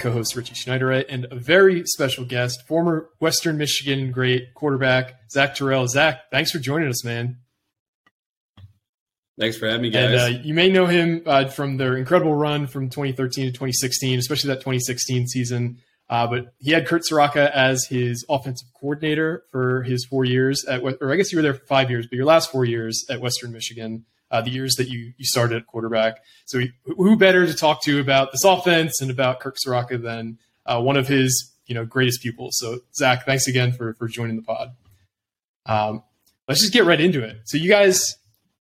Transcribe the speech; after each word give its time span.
Co-host 0.00 0.34
Richie 0.34 0.54
Schneiderite 0.54 1.06
and 1.08 1.26
a 1.30 1.36
very 1.36 1.84
special 1.86 2.24
guest, 2.24 2.66
former 2.66 3.08
Western 3.20 3.56
Michigan 3.58 4.10
great 4.10 4.54
quarterback 4.54 5.14
Zach 5.30 5.54
Terrell. 5.54 5.86
Zach, 5.86 6.30
thanks 6.30 6.50
for 6.50 6.58
joining 6.58 6.88
us, 6.88 7.04
man. 7.04 7.36
Thanks 9.38 9.56
for 9.56 9.66
having 9.66 9.82
me, 9.82 9.88
And 9.96 10.12
guys. 10.14 10.22
uh, 10.34 10.38
you 10.42 10.52
may 10.52 10.68
know 10.70 10.86
him 10.86 11.22
uh, 11.24 11.48
from 11.48 11.76
their 11.78 11.96
incredible 11.96 12.34
run 12.34 12.66
from 12.66 12.90
2013 12.90 13.46
to 13.46 13.50
2016, 13.52 14.18
especially 14.18 14.48
that 14.48 14.56
2016 14.60 15.28
season. 15.28 15.78
Uh, 16.10 16.26
but 16.26 16.52
he 16.58 16.72
had 16.72 16.86
Kirk 16.86 17.02
Ciarrocca 17.08 17.50
as 17.52 17.86
his 17.86 18.24
offensive 18.28 18.68
coordinator 18.78 19.44
for 19.50 19.82
his 19.84 20.04
four 20.04 20.24
years 20.24 20.64
at, 20.66 20.82
or 20.82 21.12
I 21.12 21.16
guess 21.16 21.30
you 21.32 21.38
were 21.38 21.42
there 21.42 21.54
for 21.54 21.64
five 21.66 21.88
years, 21.88 22.06
but 22.06 22.16
your 22.16 22.26
last 22.26 22.50
four 22.50 22.64
years 22.64 23.04
at 23.08 23.20
Western 23.20 23.52
Michigan, 23.52 24.04
uh, 24.30 24.40
the 24.40 24.50
years 24.50 24.74
that 24.76 24.88
you 24.88 25.12
you 25.16 25.24
started 25.24 25.56
at 25.56 25.66
quarterback. 25.66 26.18
So 26.46 26.60
who 26.84 27.16
better 27.16 27.46
to 27.46 27.54
talk 27.54 27.82
to 27.84 28.00
about 28.00 28.32
this 28.32 28.44
offense 28.44 29.00
and 29.00 29.10
about 29.10 29.40
Kirk 29.40 29.56
Ciarrocca 29.64 30.02
than 30.02 30.38
uh, 30.66 30.80
one 30.80 30.96
of 30.96 31.08
his 31.08 31.52
you 31.66 31.74
know 31.74 31.84
greatest 31.84 32.22
pupils? 32.22 32.56
So 32.58 32.80
Zach, 32.94 33.26
thanks 33.26 33.46
again 33.46 33.72
for 33.72 33.94
for 33.94 34.08
joining 34.08 34.36
the 34.36 34.42
pod. 34.42 34.70
Um, 35.66 36.02
let's 36.48 36.60
just 36.60 36.72
get 36.72 36.84
right 36.84 37.00
into 37.00 37.22
it. 37.22 37.38
So 37.44 37.56
you 37.56 37.68
guys 37.68 38.16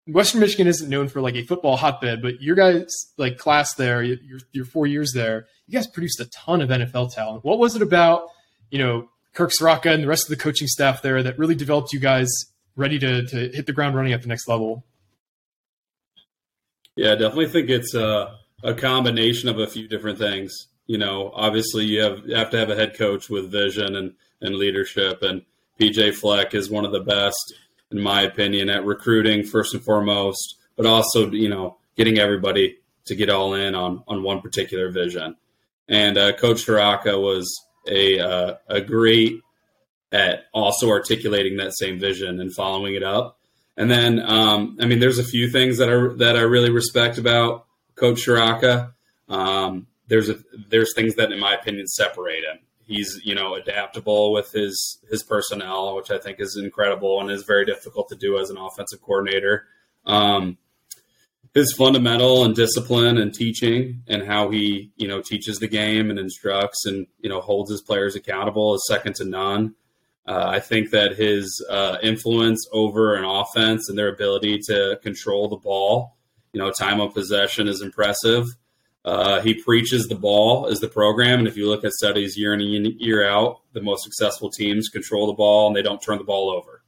Western 0.08 0.42
Michigan 0.42 0.68
isn't 0.68 0.90
known 0.90 1.08
for 1.08 1.22
like 1.22 1.36
a 1.36 1.44
football 1.44 1.78
hotbed, 1.78 2.22
but 2.22 2.42
your 2.42 2.56
guys 2.56 2.88
like 3.18 3.38
class 3.38 3.75
there, 3.75 4.02
your 4.02 4.40
your 4.52 4.66
four 4.66 4.88
years 4.88 5.14
there, 5.14 5.48
you 5.68 5.73
guys 5.73 5.88
produced 5.88 6.20
a 6.20 6.25
ton 6.25 6.62
of 6.62 6.70
NFL 6.70 7.14
talent. 7.14 7.46
What 7.46 7.59
was 7.59 7.75
it 7.75 7.81
about, 7.81 8.28
you 8.72 8.80
know, 8.80 9.09
Kirk 9.34 9.52
Soraka 9.52 9.94
and 9.94 10.03
the 10.03 10.08
rest 10.08 10.25
of 10.25 10.30
the 10.30 10.42
coaching 10.42 10.68
staff 10.68 11.02
there 11.02 11.22
that 11.23 11.38
really 11.38 11.56
developed 11.56 11.94
you 11.94 12.00
guys 12.00 12.30
ready 12.75 12.98
to 13.00 13.25
to 13.28 13.50
hit 13.50 13.68
the 13.68 13.73
ground 13.73 13.96
running 13.96 14.14
at 14.14 14.22
the 14.22 14.28
next 14.28 14.48
level? 14.48 14.86
Yeah, 16.95 17.14
I 17.14 17.16
definitely 17.16 17.47
think 17.47 17.70
it's 17.70 17.94
a, 17.94 18.38
a 18.64 18.73
combination 18.73 19.50
of 19.50 19.59
a 19.59 19.67
few 19.67 19.88
different 19.88 20.17
things. 20.17 20.67
You 20.88 20.97
know, 20.97 21.31
obviously 21.34 21.86
you 21.86 22.02
have 22.02 22.25
you 22.25 22.36
have 22.36 22.50
to 22.52 22.58
have 22.58 22.70
a 22.70 22.75
head 22.75 22.97
coach 22.97 23.30
with 23.30 23.52
vision 23.52 23.95
and, 23.95 24.14
and 24.42 24.56
leadership, 24.56 25.22
and 25.22 25.44
PJ 25.80 26.16
Fleck 26.16 26.53
is 26.53 26.69
one 26.69 26.86
of 26.86 26.92
the 26.92 27.00
best, 27.00 27.53
in 27.92 28.02
my 28.02 28.22
opinion, 28.23 28.69
at 28.69 28.86
recruiting 28.86 29.44
first 29.44 29.73
and 29.73 29.84
foremost, 29.84 30.56
but 30.75 30.86
also 30.86 31.31
you 31.31 31.50
know 31.50 31.78
getting 31.95 32.19
everybody 32.19 32.78
to 33.06 33.16
get 33.16 33.30
all 33.30 33.53
in 33.53 33.73
on 33.73 34.03
on 34.08 34.23
one 34.23 34.42
particular 34.42 34.92
vision. 34.92 35.36
And 35.88 36.17
uh, 36.17 36.34
Coach 36.34 36.66
Ciarrocca 36.66 37.22
was 37.22 37.50
a 37.88 38.19
uh, 38.19 38.56
a 38.67 38.81
great 38.81 39.42
at 40.12 40.45
also 40.53 40.89
articulating 40.89 41.58
that 41.58 41.78
same 41.78 42.00
vision 42.00 42.39
and 42.42 42.53
following 42.53 42.95
it 42.95 43.03
up. 43.03 43.39
And 43.82 43.90
then, 43.90 44.20
um, 44.20 44.78
I 44.80 44.86
mean, 44.86 45.00
there's 45.00 45.18
a 45.18 45.24
few 45.24 45.50
things 45.50 45.80
that 45.80 45.90
I 45.90 46.16
that 46.18 46.38
I 46.38 46.42
really 46.42 46.70
respect 46.70 47.18
about 47.18 47.66
Coach 47.96 48.28
Ciarrocca. 48.28 48.94
Um, 49.28 49.88
there's 50.08 50.30
a, 50.30 50.38
there's 50.70 50.94
things 50.94 51.16
that, 51.16 51.32
in 51.32 51.40
my 51.40 51.56
opinion, 51.56 51.88
separate 51.88 52.44
him. 52.44 52.59
He's 52.86 53.20
you 53.24 53.34
know 53.34 53.56
adaptable 53.56 54.34
with 54.34 54.52
his 54.52 55.00
his 55.09 55.24
personnel, 55.24 55.96
which 55.96 56.12
I 56.12 56.19
think 56.19 56.40
is 56.40 56.59
incredible 56.64 57.22
and 57.22 57.31
is 57.31 57.42
very 57.42 57.66
difficult 57.66 58.08
to 58.09 58.16
do 58.16 58.38
as 58.38 58.52
an 58.52 58.58
offensive 58.58 59.02
coordinator. 59.02 59.66
Um, 60.06 60.59
his 61.56 61.74
fundamental 61.74 62.46
and 62.46 62.56
discipline 62.56 63.18
and 63.18 63.34
teaching 63.34 64.03
and 64.08 64.22
how 64.22 64.52
he 64.52 64.92
you 64.96 65.08
know 65.08 65.24
teaches 65.24 65.58
the 65.58 65.68
game 65.68 66.12
and 66.12 66.19
instructs 66.19 66.86
and 66.86 67.08
you 67.19 67.30
know 67.30 67.42
holds 67.42 67.72
his 67.72 67.81
players 67.81 68.16
accountable 68.16 68.75
is 68.75 68.86
second 68.88 69.16
to 69.16 69.25
none. 69.25 69.74
Uh, 70.28 70.46
I 70.48 70.59
think 70.59 70.92
that 70.92 71.16
his 71.16 71.66
uh, 71.70 71.98
influence 72.04 72.68
over 72.72 73.16
an 73.16 73.24
offense 73.24 73.90
and 73.90 73.98
their 73.98 74.09
ability 74.09 74.59
to 74.68 75.00
control 75.02 75.50
the 75.50 75.58
ball, 75.58 76.16
you 76.54 76.59
know, 76.59 76.72
time 76.72 77.00
of 77.00 77.14
possession 77.14 77.68
is 77.68 77.82
impressive. 77.82 78.46
Uh, 79.04 79.42
he 79.42 79.56
preaches 79.56 80.08
the 80.08 80.16
ball 80.16 80.68
as 80.68 80.80
the 80.80 80.88
program, 80.88 81.40
and 81.40 81.48
if 81.48 81.58
you 81.58 81.68
look 81.68 81.84
at 81.84 81.92
studies 81.92 82.38
year 82.38 82.54
in 82.54 82.62
and 82.62 83.02
year 83.02 83.28
out, 83.28 83.62
the 83.74 83.81
most 83.81 84.04
successful 84.04 84.52
teams 84.52 84.90
control 84.90 85.26
the 85.26 85.34
ball 85.34 85.68
and 85.68 85.76
they 85.76 85.81
don't 85.81 86.02
turn 86.02 86.20
the 86.20 86.24
ball 86.24 86.52
over. 86.52 86.84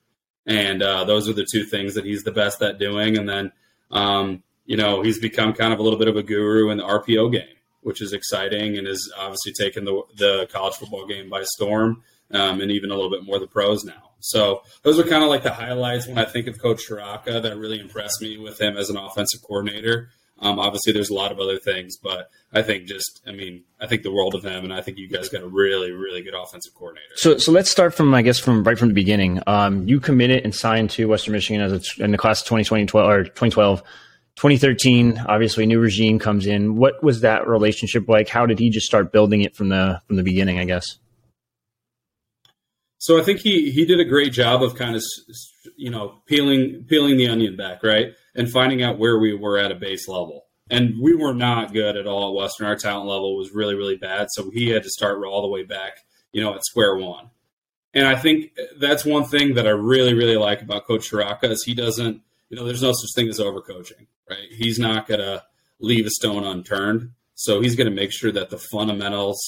And 0.46 0.84
uh, 0.84 1.06
those 1.06 1.28
are 1.28 1.34
the 1.34 1.48
two 1.50 1.64
things 1.64 1.96
that 1.96 2.06
he's 2.06 2.24
the 2.24 2.32
best 2.32 2.62
at 2.62 2.78
doing. 2.78 3.18
And 3.18 3.28
then, 3.28 3.52
um, 3.90 4.44
you 4.66 4.78
know, 4.78 5.02
he's 5.02 5.18
become 5.18 5.54
kind 5.54 5.74
of 5.74 5.80
a 5.80 5.82
little 5.82 5.98
bit 5.98 6.08
of 6.08 6.18
a 6.18 6.24
guru 6.24 6.70
in 6.70 6.78
the 6.78 6.84
RPO 6.84 7.32
game, 7.32 7.48
which 7.82 8.02
is 8.02 8.14
exciting 8.14 8.78
and 8.78 8.86
has 8.86 9.10
obviously 9.18 9.54
taken 9.54 9.86
the 9.86 10.02
the 10.18 10.48
college 10.52 10.76
football 10.76 11.08
game 11.08 11.30
by 11.30 11.44
storm 11.44 12.04
um, 12.32 12.62
and 12.62 12.72
even 12.72 12.92
a 12.92 12.96
little 12.96 13.12
bit 13.12 13.24
more 13.24 13.40
the 13.40 13.48
pros 13.48 13.84
now. 13.84 14.12
So 14.20 14.64
those 14.84 14.98
are 15.00 15.04
kind 15.04 15.24
of 15.24 15.30
like 15.30 15.44
the 15.44 15.52
highlights 15.52 16.08
when 16.08 16.18
I 16.18 16.26
think 16.26 16.48
of 16.48 16.62
Coach 16.62 16.88
Ciarrocca 16.88 17.42
that 17.42 17.58
really 17.58 17.80
impressed 17.80 18.22
me 18.22 18.38
with 18.38 18.60
him 18.60 18.78
as 18.78 18.90
an 18.90 18.96
offensive 18.96 19.42
coordinator. 19.42 20.10
Um, 20.40 20.60
obviously, 20.60 20.94
there's 20.94 21.10
a 21.10 21.14
lot 21.14 21.32
of 21.32 21.40
other 21.40 21.58
things, 21.58 21.98
but 21.98 22.30
I 22.52 22.64
think 22.64 22.86
just, 22.86 23.22
I 23.28 23.32
mean, 23.32 23.64
I 23.80 23.88
think 23.88 24.04
the 24.04 24.12
world 24.12 24.36
of 24.36 24.44
him, 24.44 24.64
and 24.64 24.74
I 24.74 24.82
think 24.82 24.98
you 24.98 25.08
guys 25.08 25.30
got 25.30 25.42
a 25.42 25.48
really, 25.48 25.92
really 25.92 26.22
good 26.22 26.34
offensive 26.34 26.74
coordinator. 26.74 27.14
So, 27.16 27.38
so 27.38 27.52
let's 27.52 27.70
start 27.70 27.94
from, 27.94 28.14
I 28.14 28.22
guess, 28.22 28.40
from 28.40 28.64
right 28.64 28.78
from 28.78 28.90
the 28.90 28.94
beginning. 28.94 29.42
Um, 29.46 29.88
you 29.88 30.00
committed 30.00 30.44
and 30.44 30.54
signed 30.54 30.90
to 30.92 31.06
Western 31.08 31.34
Michigan 31.34 31.62
as 31.62 31.98
a, 32.00 32.04
in 32.04 32.12
the 32.12 32.18
class 32.18 32.42
of 32.42 32.48
2020, 32.48 32.88
12, 32.88 33.10
or 33.10 33.24
2012. 33.24 33.84
2013, 34.36 35.24
obviously, 35.28 35.66
new 35.66 35.80
regime 35.80 36.18
comes 36.18 36.48
in. 36.48 36.76
What 36.76 37.04
was 37.04 37.22
that 37.22 37.48
relationship 37.48 38.10
like? 38.10 38.28
How 38.28 38.46
did 38.46 38.58
he 38.58 38.70
just 38.70 38.88
start 38.88 39.12
building 39.12 39.42
it 39.42 39.56
from 39.56 39.70
the 39.70 40.02
from 40.08 40.16
the 40.16 40.24
beginning? 40.24 40.58
I 40.60 40.66
guess. 40.66 40.98
So 43.04 43.20
I 43.20 43.22
think 43.22 43.42
he 43.42 43.70
he 43.70 43.84
did 43.84 44.00
a 44.00 44.06
great 44.06 44.32
job 44.32 44.64
of 44.64 44.76
kind 44.76 44.96
of 44.96 45.04
you 45.76 45.92
know 45.92 46.22
peeling 46.26 46.86
peeling 46.88 47.18
the 47.18 47.28
onion 47.28 47.58
back, 47.58 47.84
right, 47.84 48.14
and 48.34 48.50
finding 48.50 48.82
out 48.82 48.98
where 48.98 49.20
we 49.20 49.34
were 49.34 49.58
at 49.58 49.74
a 49.74 49.76
base 49.76 50.08
level. 50.08 50.46
And 50.70 50.94
we 51.02 51.14
were 51.14 51.34
not 51.34 51.74
good 51.74 51.98
at 51.98 52.08
all 52.08 52.30
at 52.30 52.42
Western. 52.42 52.66
Our 52.66 52.78
talent 52.78 53.10
level 53.10 53.36
was 53.36 53.52
really 53.54 53.76
really 53.76 53.98
bad, 53.98 54.28
so 54.32 54.50
he 54.52 54.70
had 54.70 54.84
to 54.84 54.90
start 54.90 55.22
all 55.22 55.42
the 55.42 55.50
way 55.50 55.64
back, 55.64 55.98
you 56.32 56.42
know, 56.42 56.56
at 56.56 56.64
square 56.64 56.96
one. 56.96 57.30
And 57.94 58.08
I 58.08 58.16
think 58.16 58.54
uh, 58.58 58.68
that's 58.80 59.04
one 59.04 59.26
thing 59.26 59.56
that 59.56 59.68
I 59.68 59.72
really 59.72 60.14
really 60.14 60.38
like 60.38 60.62
about 60.62 60.88
Coach 60.88 61.12
Ciarrocca 61.12 61.50
is 61.50 61.62
he 61.66 61.74
doesn't, 61.74 62.22
you 62.48 62.56
know, 62.56 62.64
there's 62.64 62.82
no 62.82 62.94
such 62.94 63.14
thing 63.14 63.28
as 63.28 63.38
overcoaching, 63.38 64.08
right? 64.30 64.48
He's 64.50 64.80
not 64.80 65.10
gonna 65.10 65.44
leave 65.82 66.06
a 66.06 66.10
stone 66.10 66.46
unturned, 66.46 67.10
so 67.36 67.60
he's 67.60 67.76
gonna 67.76 67.92
make 67.92 68.14
sure 68.14 68.32
that 68.32 68.50
the 68.50 68.64
fundamentals 68.72 69.42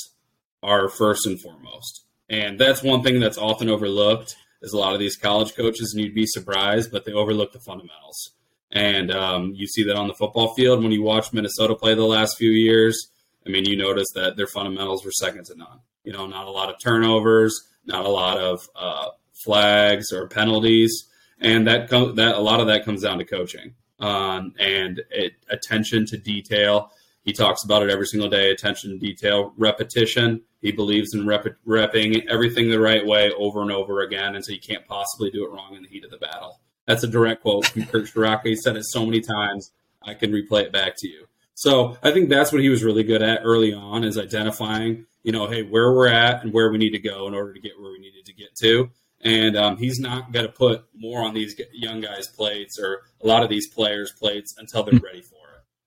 are 0.62 0.90
first 0.90 1.26
and 1.26 1.40
foremost. 1.40 2.02
And 2.30 2.60
that's 2.60 2.82
one 2.82 3.04
thing 3.04 3.20
that's 3.20 3.38
often 3.38 3.70
overlooked 3.70 4.36
is 4.62 4.74
a 4.74 4.78
lot 4.78 4.94
of 4.94 5.00
these 5.00 5.16
college 5.16 5.56
coaches, 5.56 5.94
and 5.94 6.04
you'd 6.04 6.16
be 6.16 6.26
surprised, 6.26 6.92
but 6.92 7.06
they 7.06 7.14
overlook 7.14 7.54
the 7.54 7.60
fundamentals. 7.60 8.32
And 8.72 9.12
um, 9.12 9.54
you 9.56 9.68
see 9.68 9.84
that 9.84 9.96
on 9.96 10.08
the 10.08 10.14
football 10.14 10.54
field 10.56 10.82
when 10.82 10.92
you 10.92 11.04
watch 11.04 11.32
Minnesota 11.32 11.76
play 11.76 11.94
the 11.94 12.04
last 12.04 12.38
few 12.38 12.50
years. 12.50 13.12
I 13.46 13.50
mean, 13.50 13.66
you 13.66 13.78
notice 13.78 14.08
that 14.16 14.38
their 14.38 14.48
fundamentals 14.48 15.06
were 15.06 15.12
second 15.12 15.46
to 15.46 15.56
none. 15.56 15.80
You 16.04 16.14
know, 16.14 16.26
not 16.26 16.48
a 16.48 16.52
lot 16.52 16.70
of 16.70 16.80
turnovers, 16.82 17.62
not 17.86 18.06
a 18.06 18.10
lot 18.10 18.38
of 18.38 18.68
uh, 18.76 19.10
flags 19.34 20.12
or 20.12 20.28
penalties, 20.28 21.06
and 21.40 21.68
that 21.68 21.90
com- 21.90 22.16
that 22.16 22.36
a 22.36 22.40
lot 22.40 22.60
of 22.60 22.68
that 22.68 22.86
comes 22.86 23.04
down 23.04 23.20
to 23.20 23.26
coaching 23.26 23.76
um, 24.00 24.54
and 24.60 25.02
it, 25.12 25.34
attention 25.50 26.06
to 26.08 26.18
detail. 26.18 26.92
He 27.26 27.34
talks 27.34 27.64
about 27.64 27.82
it 27.82 27.90
every 27.90 28.06
single 28.06 28.30
day 28.30 28.52
attention 28.52 28.92
to 28.92 28.98
detail, 28.98 29.52
repetition. 29.58 30.42
He 30.62 30.72
believes 30.72 31.14
in 31.14 31.26
rep- 31.26 31.58
repping 31.68 32.28
everything 32.28 32.70
the 32.70 32.80
right 32.80 33.06
way 33.06 33.32
over 33.32 33.64
and 33.64 33.72
over 33.72 34.02
again 34.02 34.36
until 34.36 34.54
you 34.54 34.62
can't 34.62 34.88
possibly 34.88 35.32
do 35.32 35.44
it 35.44 35.52
wrong 35.52 35.76
in 35.76 35.82
the 35.84 35.90
heat 35.90 36.06
of 36.06 36.12
the 36.12 36.18
battle. 36.18 36.62
That's 36.86 37.04
a 37.04 37.08
direct 37.08 37.42
quote 37.42 37.66
from 37.66 37.86
Kirk 37.88 38.06
Ciarrocca. 38.06 38.46
He 38.46 38.56
said 38.56 38.78
it 38.78 38.86
so 38.86 39.06
many 39.06 39.22
times, 39.22 39.72
I 40.04 40.14
can 40.14 40.32
replay 40.32 40.64
it 40.64 40.72
back 40.72 40.94
to 40.98 41.08
you. 41.08 41.26
So 41.56 41.98
I 42.04 42.12
think 42.12 42.30
that's 42.30 42.52
what 42.52 42.62
he 42.62 42.70
was 42.70 42.84
really 42.84 43.04
good 43.04 43.24
at 43.24 43.42
early 43.44 43.74
on 43.74 44.04
is 44.04 44.18
identifying, 44.18 45.06
you 45.24 45.32
know, 45.32 45.48
hey, 45.48 45.64
where 45.64 45.92
we're 45.94 46.10
at 46.10 46.44
and 46.44 46.54
where 46.54 46.70
we 46.70 46.78
need 46.78 46.92
to 46.92 47.00
go 47.00 47.28
in 47.28 47.34
order 47.34 47.54
to 47.54 47.60
get 47.60 47.80
where 47.80 47.92
we 47.92 48.00
needed 48.00 48.26
to 48.26 48.34
get 48.34 48.56
to. 48.58 48.92
And 49.22 49.58
um, 49.58 49.78
he's 49.78 50.00
not 50.00 50.32
going 50.32 50.46
to 50.46 50.52
put 50.52 50.86
more 50.94 51.24
on 51.24 51.34
these 51.34 51.60
young 51.74 52.02
guys' 52.02 52.28
plates 52.28 52.78
or 52.78 53.02
a 53.24 53.26
lot 53.26 53.42
of 53.42 53.50
these 53.50 53.68
players' 53.68 54.12
plates 54.12 54.54
until 54.58 54.84
they're 54.84 55.00
ready 55.04 55.22
for 55.22 55.35
it. 55.35 55.35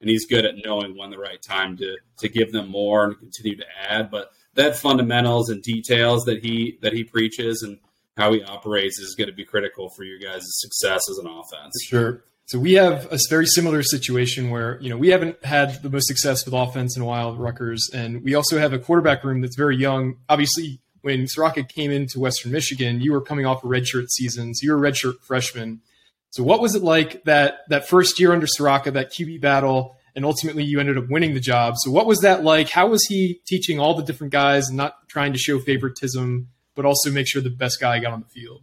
And 0.00 0.08
he's 0.08 0.26
good 0.26 0.44
at 0.44 0.54
knowing 0.64 0.96
when 0.96 1.10
the 1.10 1.18
right 1.18 1.42
time 1.42 1.76
to 1.78 1.96
to 2.18 2.28
give 2.28 2.52
them 2.52 2.68
more 2.68 3.04
and 3.04 3.18
continue 3.18 3.56
to 3.56 3.64
add. 3.88 4.10
But 4.10 4.30
that 4.54 4.76
fundamentals 4.76 5.50
and 5.50 5.62
details 5.62 6.24
that 6.24 6.44
he 6.44 6.78
that 6.82 6.92
he 6.92 7.04
preaches 7.04 7.62
and 7.62 7.78
how 8.16 8.32
he 8.32 8.42
operates 8.42 8.98
is 8.98 9.14
going 9.14 9.28
to 9.28 9.34
be 9.34 9.44
critical 9.44 9.88
for 9.88 10.04
you 10.04 10.20
guys' 10.20 10.42
success 10.44 11.02
as 11.10 11.18
an 11.18 11.26
offense. 11.26 11.74
Sure. 11.84 12.22
So 12.46 12.58
we 12.58 12.72
have 12.74 13.12
a 13.12 13.18
very 13.28 13.44
similar 13.46 13.82
situation 13.82 14.50
where 14.50 14.80
you 14.80 14.88
know 14.88 14.96
we 14.96 15.08
haven't 15.08 15.44
had 15.44 15.82
the 15.82 15.90
most 15.90 16.06
success 16.06 16.44
with 16.44 16.54
offense 16.54 16.96
in 16.96 17.02
a 17.02 17.04
while, 17.04 17.36
Rutgers, 17.36 17.90
and 17.92 18.24
we 18.24 18.34
also 18.34 18.58
have 18.58 18.72
a 18.72 18.78
quarterback 18.78 19.22
room 19.22 19.42
that's 19.42 19.56
very 19.56 19.76
young. 19.76 20.16
Obviously, 20.28 20.80
when 21.02 21.26
Ciarrocca 21.26 21.68
came 21.68 21.90
into 21.90 22.18
Western 22.18 22.50
Michigan, 22.50 23.00
you 23.00 23.12
were 23.12 23.20
coming 23.20 23.46
off 23.46 23.62
a 23.64 23.66
redshirt 23.66 24.08
season, 24.08 24.54
so 24.54 24.64
you 24.64 24.72
were 24.72 24.84
a 24.84 24.90
redshirt 24.90 25.20
freshman. 25.20 25.80
So 26.30 26.42
what 26.42 26.60
was 26.60 26.74
it 26.74 26.82
like 26.82 27.24
that 27.24 27.60
that 27.68 27.88
first 27.88 28.20
year 28.20 28.32
under 28.32 28.46
Ciarrocca, 28.46 28.92
that 28.92 29.12
QB 29.12 29.40
battle, 29.40 29.96
and 30.14 30.24
ultimately 30.24 30.64
you 30.64 30.78
ended 30.78 30.98
up 30.98 31.08
winning 31.08 31.34
the 31.34 31.40
job? 31.40 31.74
So 31.78 31.90
what 31.90 32.06
was 32.06 32.20
that 32.20 32.44
like? 32.44 32.68
How 32.68 32.86
was 32.88 33.04
he 33.06 33.40
teaching 33.46 33.80
all 33.80 33.94
the 33.94 34.02
different 34.02 34.32
guys 34.32 34.68
and 34.68 34.76
not 34.76 35.08
trying 35.08 35.32
to 35.32 35.38
show 35.38 35.58
favoritism, 35.58 36.48
but 36.74 36.84
also 36.84 37.10
make 37.10 37.26
sure 37.26 37.40
the 37.40 37.50
best 37.50 37.80
guy 37.80 37.98
got 37.98 38.12
on 38.12 38.20
the 38.20 38.26
field? 38.26 38.62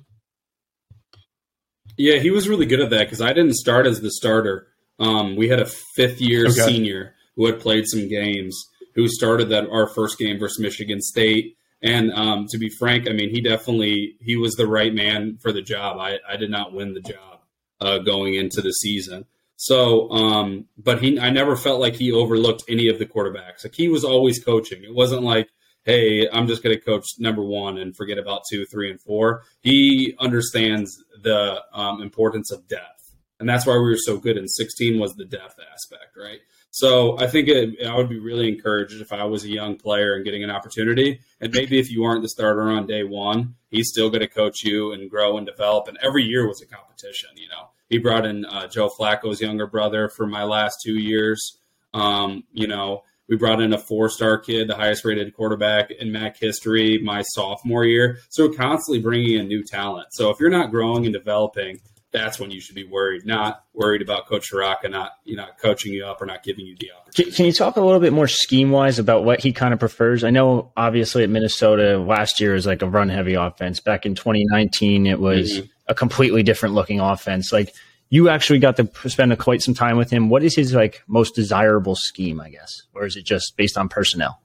Yeah, 1.97 2.19
he 2.19 2.29
was 2.29 2.47
really 2.47 2.65
good 2.65 2.81
at 2.81 2.89
that 2.91 3.05
because 3.05 3.21
I 3.21 3.33
didn't 3.33 3.55
start 3.55 3.87
as 3.87 4.01
the 4.01 4.11
starter. 4.11 4.67
Um, 4.99 5.35
we 5.35 5.47
had 5.47 5.59
a 5.59 5.65
fifth 5.95 6.21
year 6.21 6.43
okay. 6.45 6.65
senior 6.65 7.15
who 7.35 7.45
had 7.47 7.59
played 7.59 7.85
some 7.87 8.07
games 8.07 8.55
who 8.93 9.07
started 9.07 9.49
that 9.49 9.69
our 9.69 9.87
first 9.87 10.17
game 10.17 10.39
versus 10.39 10.59
Michigan 10.59 11.01
State. 11.01 11.57
And 11.81 12.11
um, 12.13 12.47
to 12.49 12.57
be 12.57 12.69
frank, 12.69 13.09
I 13.09 13.13
mean, 13.13 13.29
he 13.29 13.41
definitely 13.41 14.15
he 14.21 14.37
was 14.37 14.53
the 14.53 14.67
right 14.67 14.93
man 14.93 15.37
for 15.41 15.51
the 15.51 15.61
job. 15.61 15.97
I, 15.99 16.19
I 16.27 16.37
did 16.37 16.49
not 16.49 16.73
win 16.73 16.93
the 16.93 17.01
job 17.01 17.34
uh, 17.81 17.99
going 17.99 18.35
into 18.35 18.61
the 18.61 18.71
season. 18.71 19.25
So, 19.57 20.09
um, 20.11 20.65
but 20.77 21.01
he, 21.01 21.19
I 21.19 21.29
never 21.29 21.55
felt 21.55 21.79
like 21.79 21.95
he 21.95 22.11
overlooked 22.11 22.63
any 22.67 22.89
of 22.89 22.99
the 22.99 23.05
quarterbacks. 23.05 23.63
Like 23.63 23.75
he 23.75 23.87
was 23.87 24.03
always 24.03 24.43
coaching. 24.43 24.83
It 24.83 24.93
wasn't 24.93 25.23
like, 25.23 25.49
hey, 25.83 26.27
I'm 26.29 26.47
just 26.47 26.63
going 26.63 26.75
to 26.75 26.81
coach 26.83 27.05
number 27.19 27.43
one 27.43 27.77
and 27.77 27.95
forget 27.95 28.17
about 28.17 28.41
two, 28.49 28.65
three, 28.65 28.89
and 28.89 28.99
four. 28.99 29.43
He 29.61 30.15
understands 30.19 30.97
the 31.21 31.61
um, 31.73 32.01
importance 32.01 32.51
of 32.51 32.67
depth, 32.67 33.15
and 33.39 33.47
that's 33.47 33.65
why 33.65 33.75
we 33.75 33.83
were 33.83 33.97
so 33.97 34.17
good 34.17 34.37
in 34.37 34.47
16 34.47 34.99
was 34.99 35.15
the 35.15 35.25
depth 35.25 35.57
aspect, 35.71 36.17
right? 36.17 36.39
So 36.75 37.17
I 37.17 37.27
think 37.27 37.47
it, 37.47 37.87
I 37.87 37.95
would 37.95 38.09
be 38.09 38.19
really 38.19 38.49
encouraged 38.49 38.99
if 38.99 39.13
I 39.13 39.23
was 39.23 39.45
a 39.45 39.49
young 39.49 39.77
player 39.77 40.13
and 40.13 40.25
getting 40.25 40.43
an 40.43 40.49
opportunity. 40.49 41.21
And 41.39 41.53
maybe 41.53 41.79
if 41.79 41.89
you 41.89 42.03
aren't 42.03 42.21
the 42.21 42.27
starter 42.27 42.63
on 42.63 42.85
day 42.85 43.05
one, 43.05 43.55
he's 43.69 43.87
still 43.87 44.09
going 44.09 44.19
to 44.19 44.27
coach 44.27 44.61
you 44.65 44.91
and 44.91 45.09
grow 45.09 45.37
and 45.37 45.47
develop. 45.47 45.87
And 45.87 45.97
every 46.01 46.23
year 46.23 46.45
was 46.45 46.61
a 46.61 46.65
competition. 46.65 47.29
You 47.37 47.47
know, 47.47 47.69
he 47.87 47.97
brought 47.97 48.25
in 48.25 48.43
uh, 48.43 48.67
Joe 48.67 48.89
Flacco's 48.89 49.39
younger 49.39 49.67
brother 49.67 50.09
for 50.09 50.27
my 50.27 50.43
last 50.43 50.79
two 50.83 50.99
years. 50.99 51.59
Um, 51.93 52.43
you 52.51 52.67
know, 52.67 53.03
we 53.29 53.37
brought 53.37 53.61
in 53.61 53.71
a 53.71 53.77
four-star 53.77 54.39
kid, 54.39 54.67
the 54.67 54.75
highest-rated 54.75 55.33
quarterback 55.33 55.91
in 55.91 56.11
MAC 56.11 56.37
history, 56.37 56.99
my 57.01 57.21
sophomore 57.21 57.85
year. 57.85 58.17
So 58.27 58.51
constantly 58.51 59.01
bringing 59.01 59.39
in 59.39 59.47
new 59.47 59.63
talent. 59.63 60.07
So 60.11 60.29
if 60.29 60.41
you're 60.41 60.49
not 60.49 60.71
growing 60.71 61.05
and 61.05 61.13
developing, 61.13 61.79
that's 62.15 62.39
when 62.39 62.49
you 62.49 62.61
should 62.61 62.75
be 62.75 62.85
worried, 62.85 63.25
not 63.25 63.63
worried 63.73 64.01
about 64.01 64.27
Coach 64.27 64.51
Ciarrocca 64.51 64.89
not 64.89 65.11
you 65.25 65.35
know 65.35 65.47
coaching 65.61 65.93
you 65.93 66.05
up 66.05 66.21
or 66.21 66.25
not 66.25 66.43
giving 66.43 66.65
you 66.65 66.75
the 66.79 66.91
opportunity. 66.91 67.35
Can, 67.35 67.45
you 67.45 67.51
talk 67.51 67.75
a 67.75 67.81
little 67.81 67.99
bit 67.99 68.13
more 68.13 68.27
scheme 68.27 68.71
wise 68.71 68.99
about 68.99 69.25
what 69.25 69.41
he 69.41 69.51
kind 69.51 69.73
of 69.73 69.79
prefers? 69.79 70.23
I 70.23 70.29
know 70.29 70.71
obviously 70.77 71.23
at 71.23 71.29
Minnesota 71.29 71.97
last 71.97 72.39
year 72.39 72.53
was 72.53 72.65
like 72.65 72.81
a 72.81 72.89
run 72.89 73.09
heavy 73.09 73.33
offense. 73.33 73.79
Back 73.79 74.05
in 74.05 74.15
2019, 74.15 75.05
it 75.05 75.19
was 75.19 75.51
mm-hmm. 75.51 75.65
a 75.87 75.95
completely 75.95 76.43
different 76.43 76.75
looking 76.75 76.99
offense. 76.99 77.51
Like 77.51 77.73
you 78.09 78.29
actually 78.29 78.59
got 78.59 78.77
to 78.77 78.89
spend 79.09 79.33
a, 79.33 79.35
quite 79.35 79.61
some 79.61 79.73
time 79.73 79.97
with 79.97 80.09
him. 80.09 80.29
What 80.29 80.43
is 80.43 80.55
his 80.55 80.73
like 80.73 81.03
most 81.07 81.35
desirable 81.35 81.95
scheme? 81.95 82.39
I 82.39 82.49
guess, 82.49 82.71
or 82.93 83.05
is 83.05 83.15
it 83.15 83.25
just 83.25 83.57
based 83.57 83.77
on 83.77 83.89
personnel? 83.89 84.39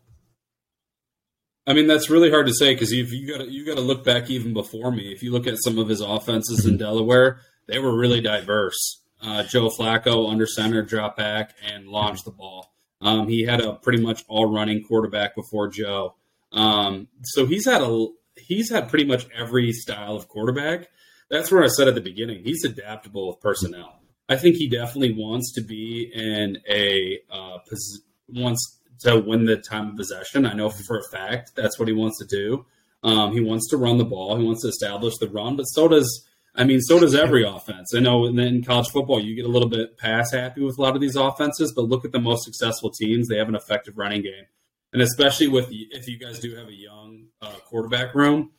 I 1.66 1.72
mean, 1.72 1.86
that's 1.86 2.10
really 2.10 2.30
hard 2.30 2.46
to 2.46 2.54
say 2.54 2.74
because 2.74 2.92
you 2.92 3.04
you 3.04 3.36
got 3.36 3.48
you 3.48 3.64
got 3.64 3.76
to 3.76 3.80
look 3.80 4.04
back 4.04 4.30
even 4.30 4.52
before 4.52 4.90
me. 4.90 5.12
If 5.12 5.22
you 5.22 5.30
look 5.30 5.46
at 5.46 5.62
some 5.62 5.78
of 5.78 5.88
his 5.88 6.00
offenses 6.00 6.66
in 6.66 6.78
Delaware, 6.78 7.40
they 7.66 7.78
were 7.78 7.96
really 7.96 8.20
diverse. 8.20 9.00
Uh, 9.22 9.42
Joe 9.42 9.68
Flacco 9.68 10.30
under 10.30 10.46
center, 10.46 10.82
drop 10.82 11.16
back, 11.16 11.54
and 11.62 11.86
launch 11.86 12.24
the 12.24 12.30
ball. 12.30 12.72
Um, 13.02 13.28
he 13.28 13.44
had 13.44 13.60
a 13.60 13.74
pretty 13.74 14.02
much 14.02 14.24
all 14.28 14.46
running 14.46 14.82
quarterback 14.84 15.34
before 15.34 15.68
Joe. 15.68 16.14
Um, 16.52 17.08
so 17.22 17.46
he's 17.46 17.66
had 17.66 17.82
a 17.82 18.06
he's 18.36 18.70
had 18.70 18.88
pretty 18.88 19.04
much 19.04 19.26
every 19.36 19.72
style 19.72 20.16
of 20.16 20.28
quarterback. 20.28 20.88
That's 21.30 21.50
where 21.50 21.62
I 21.62 21.68
said 21.68 21.88
at 21.88 21.94
the 21.94 22.00
beginning 22.00 22.42
he's 22.44 22.64
adaptable 22.64 23.28
with 23.28 23.40
personnel. 23.40 24.00
I 24.28 24.36
think 24.36 24.56
he 24.56 24.68
definitely 24.68 25.12
wants 25.12 25.52
to 25.54 25.60
be 25.60 26.10
in 26.14 26.58
a 26.68 27.18
uh, 27.30 27.58
pos- 27.68 28.00
wants 28.28 28.78
to 29.00 29.18
win 29.18 29.44
the 29.44 29.56
time 29.56 29.90
of 29.90 29.96
possession. 29.96 30.46
I 30.46 30.52
know 30.52 30.70
for 30.70 30.98
a 30.98 31.08
fact 31.10 31.52
that's 31.56 31.78
what 31.78 31.88
he 31.88 31.94
wants 31.94 32.18
to 32.18 32.26
do. 32.26 32.66
Um, 33.02 33.32
he 33.32 33.40
wants 33.40 33.68
to 33.70 33.76
run 33.76 33.96
the 33.96 34.04
ball. 34.04 34.36
He 34.36 34.44
wants 34.44 34.62
to 34.62 34.68
establish 34.68 35.16
the 35.18 35.28
run, 35.28 35.56
but 35.56 35.64
so 35.64 35.88
does 35.88 36.26
I 36.54 36.64
mean, 36.64 36.80
so 36.80 36.98
does 36.98 37.14
every 37.14 37.44
offense. 37.44 37.94
I 37.94 38.00
know 38.00 38.26
in 38.26 38.64
college 38.64 38.88
football, 38.90 39.20
you 39.20 39.36
get 39.36 39.44
a 39.44 39.48
little 39.48 39.68
bit 39.68 39.96
pass 39.96 40.32
happy 40.32 40.62
with 40.62 40.78
a 40.78 40.82
lot 40.82 40.94
of 40.94 41.00
these 41.00 41.16
offenses, 41.16 41.72
but 41.74 41.82
look 41.82 42.04
at 42.04 42.12
the 42.12 42.20
most 42.20 42.44
successful 42.44 42.90
teams; 42.90 43.28
they 43.28 43.36
have 43.36 43.48
an 43.48 43.54
effective 43.54 43.96
running 43.96 44.22
game, 44.22 44.46
and 44.92 45.00
especially 45.00 45.48
with 45.48 45.68
if 45.70 46.08
you 46.08 46.18
guys 46.18 46.40
do 46.40 46.56
have 46.56 46.68
a 46.68 46.74
young 46.74 47.26
uh, 47.40 47.52
quarterback 47.66 48.14
room, 48.14 48.50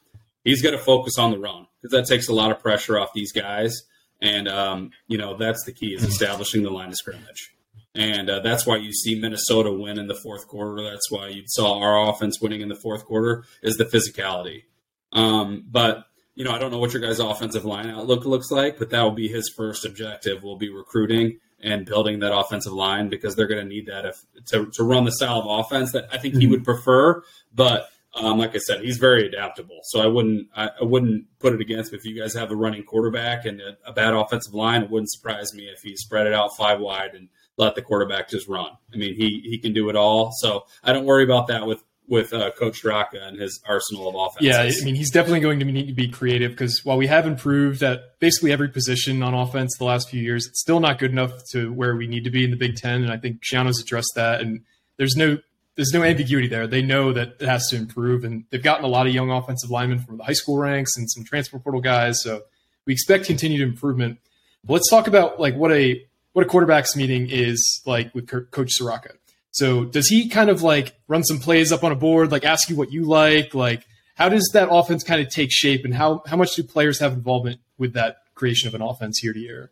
he's 0.43 0.61
got 0.61 0.71
to 0.71 0.77
focus 0.77 1.17
on 1.17 1.31
the 1.31 1.39
run 1.39 1.67
because 1.81 1.91
that 1.91 2.11
takes 2.11 2.29
a 2.29 2.33
lot 2.33 2.51
of 2.51 2.59
pressure 2.59 2.97
off 2.97 3.09
these 3.13 3.33
guys, 3.33 3.83
and 4.21 4.47
um, 4.47 4.91
you 5.07 5.17
know 5.17 5.35
that's 5.35 5.65
the 5.65 5.73
key 5.73 5.93
is 5.93 6.03
establishing 6.03 6.63
the 6.63 6.71
line 6.71 6.89
of 6.89 6.95
scrimmage. 6.95 7.51
And 7.93 8.29
uh, 8.29 8.39
that's 8.39 8.65
why 8.65 8.77
you 8.77 8.93
see 8.93 9.19
Minnesota 9.19 9.69
win 9.71 9.99
in 9.99 10.07
the 10.07 10.15
fourth 10.15 10.47
quarter. 10.47 10.81
That's 10.81 11.11
why 11.11 11.27
you 11.27 11.43
saw 11.45 11.79
our 11.81 12.09
offense 12.09 12.39
winning 12.41 12.61
in 12.61 12.69
the 12.69 12.75
fourth 12.75 13.03
quarter 13.03 13.43
is 13.61 13.75
the 13.75 13.83
physicality. 13.83 14.63
Um, 15.11 15.65
but 15.69 16.05
you 16.35 16.45
know, 16.45 16.51
I 16.51 16.59
don't 16.59 16.71
know 16.71 16.77
what 16.77 16.93
your 16.93 17.01
guys' 17.01 17.19
offensive 17.19 17.65
line 17.65 17.89
outlook 17.89 18.25
looks 18.25 18.51
like, 18.51 18.77
but 18.79 18.89
that 18.91 19.01
will 19.01 19.11
be 19.11 19.27
his 19.27 19.49
first 19.49 19.85
objective. 19.85 20.43
Will 20.43 20.57
be 20.57 20.69
recruiting 20.69 21.39
and 21.63 21.85
building 21.85 22.19
that 22.19 22.35
offensive 22.35 22.73
line 22.73 23.09
because 23.09 23.35
they're 23.35 23.47
going 23.47 23.61
to 23.61 23.67
need 23.67 23.87
that 23.87 24.05
if 24.05 24.23
to, 24.47 24.67
to 24.67 24.83
run 24.83 25.05
the 25.05 25.11
style 25.11 25.39
of 25.39 25.65
offense 25.65 25.91
that 25.91 26.07
I 26.11 26.17
think 26.17 26.35
he 26.35 26.41
mm-hmm. 26.41 26.51
would 26.51 26.63
prefer. 26.63 27.21
But 27.53 27.87
um, 28.13 28.39
like 28.39 28.55
I 28.55 28.59
said, 28.59 28.81
he's 28.81 28.97
very 28.97 29.27
adaptable. 29.27 29.79
So 29.83 30.01
I 30.01 30.07
wouldn't 30.07 30.47
I, 30.55 30.69
I, 30.81 30.83
wouldn't 30.83 31.25
put 31.39 31.53
it 31.53 31.61
against 31.61 31.93
him. 31.93 31.99
If 31.99 32.05
you 32.05 32.19
guys 32.19 32.33
have 32.33 32.51
a 32.51 32.55
running 32.55 32.83
quarterback 32.83 33.45
and 33.45 33.61
a, 33.61 33.77
a, 33.85 33.93
bad 33.93 34.13
offensive 34.13 34.53
line, 34.53 34.83
it 34.83 34.89
wouldn't 34.89 35.11
surprise 35.11 35.53
me 35.53 35.63
if 35.63 35.81
he 35.81 35.95
spread 35.95 36.27
it 36.27 36.33
out 36.33 36.57
five 36.57 36.79
wide 36.79 37.13
and 37.15 37.29
let 37.57 37.75
the 37.75 37.81
quarterback 37.81 38.29
just 38.29 38.49
run. 38.49 38.71
I 38.93 38.97
mean, 38.97 39.15
he 39.15 39.41
he 39.45 39.59
can 39.59 39.73
do 39.73 39.89
it 39.89 39.95
all. 39.95 40.31
So 40.33 40.65
I 40.83 40.91
don't 40.91 41.05
worry 41.05 41.23
about 41.23 41.47
that 41.47 41.65
with 41.65 41.83
with 42.11 42.33
uh, 42.33 42.51
Coach 42.51 42.83
Ciarrocca 42.83 43.25
and 43.25 43.39
his 43.39 43.61
arsenal 43.65 44.09
of 44.09 44.15
offense. 44.15 44.43
Yeah, 44.45 44.61
I 44.61 44.83
mean, 44.83 44.95
he's 44.95 45.11
definitely 45.11 45.39
going 45.39 45.59
to 45.59 45.65
need 45.65 45.87
to 45.87 45.93
be 45.93 46.09
creative 46.09 46.51
because 46.51 46.83
while 46.83 46.97
we 46.97 47.07
have 47.07 47.25
improved 47.25 47.81
at 47.83 48.19
basically 48.19 48.51
every 48.51 48.67
position 48.67 49.23
on 49.23 49.33
offense 49.33 49.77
the 49.77 49.85
last 49.85 50.09
few 50.09 50.21
years, 50.21 50.45
it's 50.45 50.59
still 50.59 50.81
not 50.81 50.99
good 50.99 51.11
enough 51.11 51.31
to 51.51 51.71
where 51.71 51.95
we 51.95 52.07
need 52.07 52.25
to 52.25 52.29
be 52.29 52.43
in 52.43 52.51
the 52.51 52.57
Big 52.57 52.75
Ten. 52.75 53.01
And 53.01 53.13
I 53.13 53.17
think 53.17 53.41
Schiano's 53.41 53.81
addressed 53.81 54.11
that. 54.15 54.41
And 54.41 54.61
there's 54.97 55.15
no 55.15 55.37
there's 55.77 55.93
no 55.93 56.03
ambiguity 56.03 56.49
there. 56.49 56.67
They 56.67 56.81
know 56.81 57.13
that 57.13 57.37
it 57.39 57.47
has 57.47 57.69
to 57.69 57.77
improve, 57.77 58.25
and 58.25 58.43
they've 58.49 58.61
gotten 58.61 58.83
a 58.83 58.89
lot 58.89 59.07
of 59.07 59.13
young 59.13 59.31
offensive 59.31 59.71
linemen 59.71 59.99
from 59.99 60.17
the 60.17 60.25
high 60.25 60.33
school 60.33 60.57
ranks 60.57 60.97
and 60.97 61.09
some 61.09 61.23
transfer 61.23 61.59
portal 61.59 61.79
guys. 61.79 62.21
So 62.21 62.41
we 62.85 62.91
expect 62.91 63.25
continued 63.25 63.61
improvement. 63.61 64.19
But 64.65 64.73
let's 64.73 64.89
talk 64.89 65.07
about 65.07 65.39
like 65.39 65.55
what 65.55 65.71
a 65.71 66.05
what 66.33 66.45
a 66.45 66.49
quarterbacks 66.49 66.93
meeting 66.97 67.29
is 67.29 67.81
like 67.85 68.13
with 68.13 68.27
Coach 68.51 68.71
Ciarrocca. 68.77 69.13
So 69.51 69.83
does 69.83 70.07
he 70.07 70.29
kind 70.29 70.49
of 70.49 70.61
like 70.61 70.95
run 71.07 71.23
some 71.23 71.39
plays 71.39 71.71
up 71.71 71.83
on 71.83 71.91
a 71.91 71.95
board, 71.95 72.31
like 72.31 72.45
ask 72.45 72.69
you 72.69 72.75
what 72.75 72.91
you 72.91 73.03
like? 73.03 73.53
Like 73.53 73.85
how 74.15 74.29
does 74.29 74.49
that 74.53 74.69
offense 74.71 75.03
kind 75.03 75.21
of 75.21 75.29
take 75.29 75.51
shape 75.51 75.85
and 75.85 75.93
how, 75.93 76.23
how 76.25 76.37
much 76.37 76.55
do 76.55 76.63
players 76.63 76.99
have 76.99 77.13
involvement 77.13 77.59
with 77.77 77.93
that 77.93 78.17
creation 78.35 78.67
of 78.67 78.75
an 78.75 78.81
offense 78.81 79.23
year 79.23 79.33
to 79.33 79.39
year? 79.39 79.71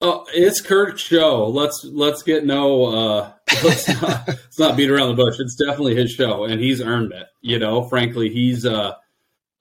Oh, 0.00 0.26
it's 0.32 0.60
Kirk's 0.60 1.00
show. 1.02 1.46
Let's 1.46 1.82
let's 1.84 2.22
get 2.22 2.44
no 2.44 2.84
uh 2.84 3.32
let's 3.64 3.88
not, 3.88 4.28
let's 4.28 4.58
not 4.58 4.76
beat 4.76 4.90
around 4.90 5.08
the 5.08 5.22
bush. 5.22 5.36
It's 5.38 5.56
definitely 5.56 5.96
his 5.96 6.12
show 6.12 6.44
and 6.44 6.60
he's 6.60 6.82
earned 6.82 7.12
it. 7.12 7.26
You 7.40 7.58
know, 7.58 7.88
frankly, 7.88 8.28
he's 8.28 8.66
uh 8.66 8.94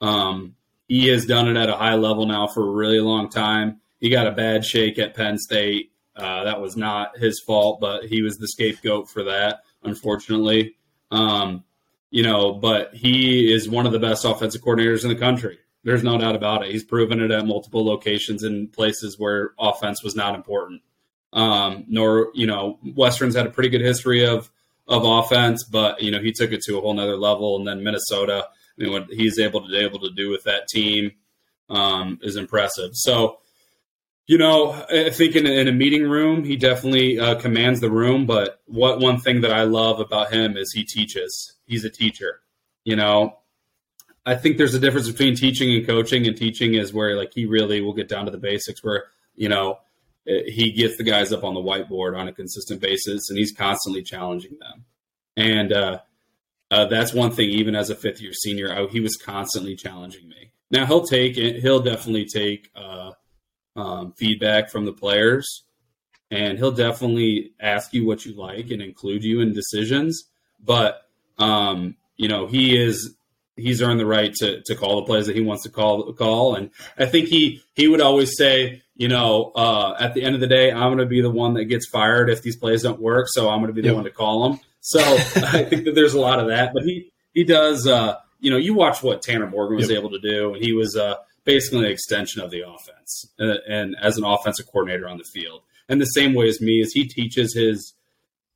um 0.02 0.56
he 0.88 1.08
has 1.08 1.26
done 1.26 1.48
it 1.48 1.58
at 1.58 1.70
a 1.70 1.76
high 1.76 1.96
level 1.96 2.26
now 2.26 2.48
for 2.48 2.68
a 2.68 2.72
really 2.72 3.00
long 3.00 3.30
time. 3.30 3.80
He 4.00 4.10
got 4.10 4.28
a 4.28 4.32
bad 4.32 4.66
shake 4.66 5.00
at 5.00 5.16
Penn 5.16 5.38
State 5.38 5.92
uh, 6.16 6.46
that 6.46 6.62
was 6.62 6.78
not 6.78 7.18
his 7.18 7.40
fault, 7.40 7.80
but 7.80 8.06
he 8.06 8.22
was 8.22 8.38
the 8.38 8.48
scapegoat 8.48 9.10
for 9.10 9.24
that, 9.24 9.62
unfortunately. 9.84 10.76
Um, 11.12 11.64
you 12.10 12.24
know, 12.24 12.54
but 12.54 12.94
he 12.94 13.52
is 13.52 13.68
one 13.68 13.86
of 13.86 13.92
the 13.92 14.00
best 14.00 14.24
offensive 14.24 14.62
coordinators 14.62 15.04
in 15.04 15.10
the 15.10 15.16
country. 15.16 15.60
There's 15.84 16.04
no 16.04 16.18
doubt 16.18 16.36
about 16.36 16.66
it. 16.66 16.72
He's 16.72 16.84
proven 16.84 17.22
it 17.22 17.32
at 17.32 17.46
multiple 17.46 17.86
locations 17.86 18.44
in 18.44 18.70
places 18.70 19.20
where 19.20 19.52
offense 19.60 20.04
was 20.04 20.16
not 20.16 20.36
important. 20.36 20.82
Um, 21.34 21.84
nor, 21.88 22.32
you 22.34 22.48
know, 22.48 22.80
Western's 22.96 23.36
had 23.36 23.46
a 23.46 23.52
pretty 23.52 23.70
good 23.70 23.82
history 23.82 24.26
of 24.26 24.50
of 24.88 25.04
offense, 25.04 25.64
but 25.64 26.02
you 26.02 26.12
know 26.12 26.20
he 26.20 26.32
took 26.32 26.52
it 26.52 26.62
to 26.62 26.78
a 26.78 26.82
whole 26.82 26.94
nother 26.94 27.18
level. 27.18 27.58
And 27.58 27.68
then 27.68 27.84
Minnesota, 27.84 28.48
I 28.48 28.84
mean, 28.84 28.92
what 28.92 29.08
he's 29.12 29.40
able 29.40 29.68
to 29.68 29.78
able 29.78 30.00
to 30.00 30.12
do 30.12 30.30
with 30.30 30.44
that 30.44 30.68
team 30.68 31.12
um, 31.70 32.20
is 32.22 32.36
impressive. 32.36 32.92
So 32.94 33.40
you 34.28 34.38
know, 34.38 34.72
I 34.90 35.12
think 35.12 35.36
in 35.36 35.46
a, 35.46 35.52
in 35.52 35.68
a 35.68 35.72
meeting 35.72 36.10
room, 36.10 36.44
he 36.44 36.56
definitely 36.56 37.20
uh, 37.20 37.36
commands 37.36 37.80
the 37.80 37.92
room. 37.92 38.26
But 38.26 38.62
what 38.66 39.00
one 39.00 39.20
thing 39.20 39.42
that 39.42 39.52
I 39.52 39.64
love 39.64 40.00
about 40.00 40.34
him 40.34 40.58
is 40.58 40.72
he 40.72 40.84
teaches. 40.84 41.54
He's 41.66 41.86
a 41.86 41.90
teacher. 41.90 42.42
You 42.84 42.96
know, 42.96 43.38
I 44.26 44.36
think 44.36 44.58
there's 44.58 44.74
a 44.74 44.80
difference 44.80 45.10
between 45.10 45.36
teaching 45.36 45.76
and 45.76 45.86
coaching. 45.86 46.26
And 46.26 46.36
teaching 46.36 46.74
is 46.74 46.94
where 46.94 47.16
like 47.16 47.34
he 47.36 47.46
really 47.46 47.82
will 47.82 47.94
get 47.94 48.10
down 48.10 48.26
to 48.26 48.32
the 48.32 48.38
basics. 48.40 48.84
Where 48.84 49.06
you 49.36 49.50
know, 49.50 49.78
he 50.26 50.72
gets 50.72 50.98
the 50.98 51.04
guys 51.04 51.32
up 51.32 51.44
on 51.44 51.54
the 51.54 51.62
whiteboard 51.62 52.18
on 52.18 52.28
a 52.28 52.34
consistent 52.34 52.82
basis, 52.82 53.30
and 53.30 53.38
he's 53.38 53.52
constantly 53.52 54.02
challenging 54.02 54.58
them. 54.60 54.86
And 55.38 55.72
uh, 55.72 56.00
uh, 56.72 56.86
that's 56.86 57.14
one 57.14 57.32
thing. 57.32 57.50
Even 57.52 57.76
as 57.76 57.92
a 57.92 57.96
fifth 57.96 58.22
year 58.22 58.34
senior, 58.34 58.74
I, 58.74 58.88
he 58.88 59.02
was 59.02 59.18
constantly 59.18 59.76
challenging 59.76 60.28
me. 60.28 60.52
Now 60.72 60.88
he'll 60.88 61.06
take 61.06 61.38
it. 61.38 61.62
He'll 61.62 61.82
definitely 61.82 62.26
take 62.26 62.72
uh, 62.76 63.12
um, 63.76 64.14
feedback 64.14 64.70
from 64.70 64.86
the 64.86 64.94
players, 64.94 65.64
and 66.32 66.58
he'll 66.58 66.72
definitely 66.72 67.54
ask 67.60 67.94
you 67.94 68.06
what 68.06 68.26
you 68.26 68.34
like 68.34 68.72
and 68.72 68.82
include 68.82 69.24
you 69.24 69.42
in 69.42 69.54
decisions. 69.54 70.26
But 70.64 71.02
um, 71.38 71.96
you 72.18 72.28
know, 72.28 72.48
he 72.48 72.78
is 72.78 73.16
he's 73.58 73.82
earned 73.82 74.00
the 74.00 74.06
right 74.06 74.34
to 74.36 74.62
to 74.64 74.76
call 74.76 74.98
the 74.98 75.06
plays 75.06 75.28
that 75.28 75.36
he 75.36 75.42
wants 75.42 75.64
to 75.64 75.70
call 75.70 76.12
call, 76.14 76.56
and 76.56 76.72
I 76.98 77.06
think 77.06 77.28
he 77.28 77.62
he 77.74 77.88
would 77.88 78.02
always 78.02 78.38
say, 78.38 78.82
you 78.96 79.08
know, 79.08 79.52
uh, 79.56 79.96
at 80.00 80.14
the 80.14 80.24
end 80.24 80.36
of 80.36 80.42
the 80.42 80.48
day, 80.48 80.72
I'm 80.72 80.88
going 80.90 80.98
to 81.00 81.06
be 81.06 81.22
the 81.22 81.30
one 81.30 81.54
that 81.56 81.66
gets 81.66 81.88
fired 81.88 82.30
if 82.30 82.42
these 82.42 82.56
plays 82.56 82.84
don't 82.84 83.02
work, 83.02 83.28
so 83.30 83.50
I'm 83.50 83.60
going 83.60 83.68
to 83.68 83.74
be 83.74 83.82
the 83.82 83.90
yep. 83.90 83.96
one 83.96 84.04
to 84.06 84.12
call 84.12 84.50
them. 84.50 84.60
So 84.82 85.00
I 85.02 85.64
think 85.64 85.86
that 85.86 85.96
there's 85.96 86.14
a 86.14 86.20
lot 86.20 86.40
of 86.40 86.48
that, 86.48 86.74
but 86.74 86.84
he 86.84 87.12
he 87.34 87.44
does. 87.44 87.88
Uh, 87.88 88.18
you 88.40 88.52
know, 88.52 88.58
you 88.58 88.74
watch 88.74 89.02
what 89.02 89.22
Tanner 89.22 89.48
Morgan 89.48 89.78
was 89.78 89.90
yep. 89.90 90.00
able 90.00 90.12
to 90.12 90.20
do, 90.20 90.54
and 90.54 90.64
he 90.64 90.74
was 90.74 90.96
uh, 90.96 91.16
basically 91.46 91.80
an 91.80 91.92
extension 91.92 92.42
of 92.42 92.52
the 92.52 92.68
offense, 92.68 93.30
uh, 93.40 93.56
and 93.68 93.96
as 94.02 94.18
an 94.18 94.26
offensive 94.26 94.66
coordinator 94.66 95.08
on 95.08 95.18
the 95.18 95.24
field. 95.24 95.62
And 95.88 96.02
the 96.02 96.06
same 96.06 96.34
way 96.34 96.48
as 96.48 96.60
me, 96.60 96.82
is 96.82 96.92
he 96.92 97.08
teaches 97.08 97.54
his 97.54 97.94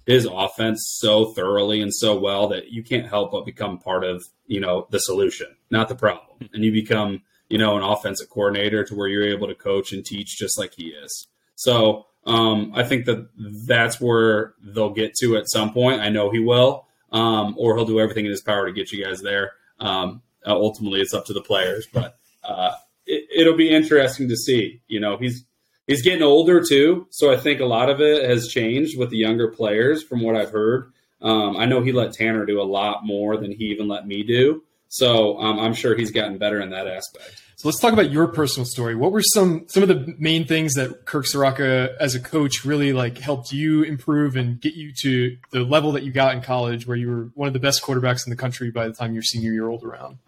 his 0.05 0.25
offense 0.25 0.95
so 0.97 1.33
thoroughly 1.33 1.81
and 1.81 1.93
so 1.93 2.19
well 2.19 2.47
that 2.47 2.71
you 2.71 2.81
can't 2.81 3.07
help 3.07 3.31
but 3.31 3.45
become 3.45 3.77
part 3.77 4.03
of 4.03 4.25
you 4.47 4.59
know 4.59 4.87
the 4.89 4.99
solution, 4.99 5.47
not 5.69 5.87
the 5.87 5.95
problem, 5.95 6.49
and 6.53 6.65
you 6.65 6.71
become 6.71 7.21
you 7.49 7.57
know 7.57 7.77
an 7.77 7.83
offensive 7.83 8.29
coordinator 8.29 8.83
to 8.83 8.95
where 8.95 9.07
you're 9.07 9.23
able 9.23 9.47
to 9.47 9.55
coach 9.55 9.93
and 9.93 10.05
teach 10.05 10.37
just 10.37 10.57
like 10.57 10.73
he 10.73 10.87
is. 10.87 11.27
So 11.55 12.07
um, 12.25 12.73
I 12.75 12.83
think 12.83 13.05
that 13.05 13.27
that's 13.67 14.01
where 14.01 14.53
they'll 14.61 14.93
get 14.93 15.13
to 15.21 15.37
at 15.37 15.49
some 15.49 15.73
point. 15.73 16.01
I 16.01 16.09
know 16.09 16.29
he 16.29 16.39
will, 16.39 16.85
um, 17.11 17.55
or 17.57 17.75
he'll 17.75 17.85
do 17.85 17.99
everything 17.99 18.25
in 18.25 18.31
his 18.31 18.41
power 18.41 18.65
to 18.65 18.73
get 18.73 18.91
you 18.91 19.03
guys 19.03 19.21
there. 19.21 19.51
Um, 19.79 20.21
uh, 20.45 20.53
ultimately, 20.53 21.01
it's 21.01 21.13
up 21.13 21.25
to 21.25 21.33
the 21.33 21.41
players, 21.41 21.87
but 21.91 22.18
uh, 22.43 22.71
it, 23.05 23.47
will 23.47 23.57
be 23.57 23.69
interesting 23.69 24.29
to 24.29 24.35
see. 24.35 24.81
You 24.87 24.99
know, 24.99 25.17
he's 25.17 25.45
he's 25.87 26.01
getting 26.01 26.23
older 26.23 26.63
too, 26.67 27.07
so 27.09 27.31
I 27.31 27.37
think 27.37 27.59
a 27.59 27.65
lot 27.65 27.89
of 27.89 28.01
it 28.01 28.29
has 28.29 28.47
changed 28.47 28.97
with 28.97 29.09
the 29.09 29.17
younger 29.17 29.49
players, 29.49 30.03
from 30.03 30.21
what 30.21 30.35
I've 30.35 30.51
heard. 30.51 30.91
Um, 31.21 31.57
I 31.57 31.65
know 31.65 31.81
he 31.81 31.91
let 31.91 32.13
Tanner 32.13 32.45
do 32.45 32.61
a 32.61 32.63
lot 32.63 33.05
more 33.05 33.37
than 33.37 33.51
he 33.51 33.65
even 33.65 33.87
let 33.87 34.07
me 34.07 34.23
do, 34.23 34.63
so 34.87 35.39
um, 35.39 35.59
I'm 35.59 35.73
sure 35.73 35.95
he's 35.95 36.11
gotten 36.11 36.37
better 36.37 36.61
in 36.61 36.69
that 36.69 36.87
aspect. 36.87 37.41
So 37.59 37.67
let's 37.67 37.81
talk 37.81 37.91
about 37.91 38.09
your 38.09 38.27
personal 38.27 38.65
story. 38.65 38.95
What 38.95 39.11
were 39.11 39.21
some 39.21 39.65
some 39.67 39.83
of 39.83 39.89
the 39.89 40.15
main 40.17 40.47
things 40.47 40.75
that 40.75 41.05
Kirk 41.05 41.25
Ciarrocca 41.25 41.93
as 41.99 42.15
a 42.15 42.19
coach 42.21 42.63
really 42.63 42.93
like 42.93 43.17
helped 43.17 43.51
you 43.51 43.83
improve 43.83 44.37
and 44.37 44.61
get 44.61 44.75
you 44.75 44.93
to 45.01 45.35
the 45.51 45.65
level 45.65 45.91
that 45.91 46.03
you 46.03 46.13
got 46.13 46.33
in 46.33 46.41
college, 46.41 46.87
where 46.87 46.95
you 46.95 47.09
were 47.09 47.29
one 47.33 47.47
of 47.47 47.53
the 47.53 47.59
best 47.59 47.83
quarterbacks 47.83 48.25
in 48.25 48.29
the 48.29 48.37
country 48.37 48.71
by 48.71 48.87
the 48.87 48.93
time 48.93 49.13
your 49.13 49.23
senior 49.23 49.51
year 49.51 49.65
rolled 49.65 49.83
around? 49.83 50.19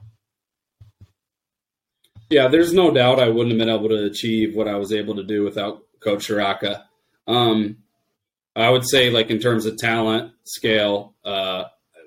Yeah, 2.31 2.47
there's 2.47 2.73
no 2.73 2.91
doubt 2.91 3.19
I 3.19 3.27
wouldn't 3.27 3.51
have 3.51 3.59
been 3.59 3.75
able 3.75 3.89
to 3.89 4.05
achieve 4.05 4.55
what 4.55 4.69
I 4.69 4.75
was 4.77 4.93
able 4.93 5.15
to 5.15 5.23
do 5.23 5.43
without 5.43 5.83
Coach 5.99 6.29
Ciarrocca. 6.29 6.83
Um, 7.27 7.79
I 8.55 8.69
would 8.69 8.87
say, 8.89 9.09
like 9.09 9.29
in 9.29 9.39
terms 9.39 9.65
of 9.65 9.77
talent 9.77 10.31
scale, 10.45 11.13
uh, 11.25 11.65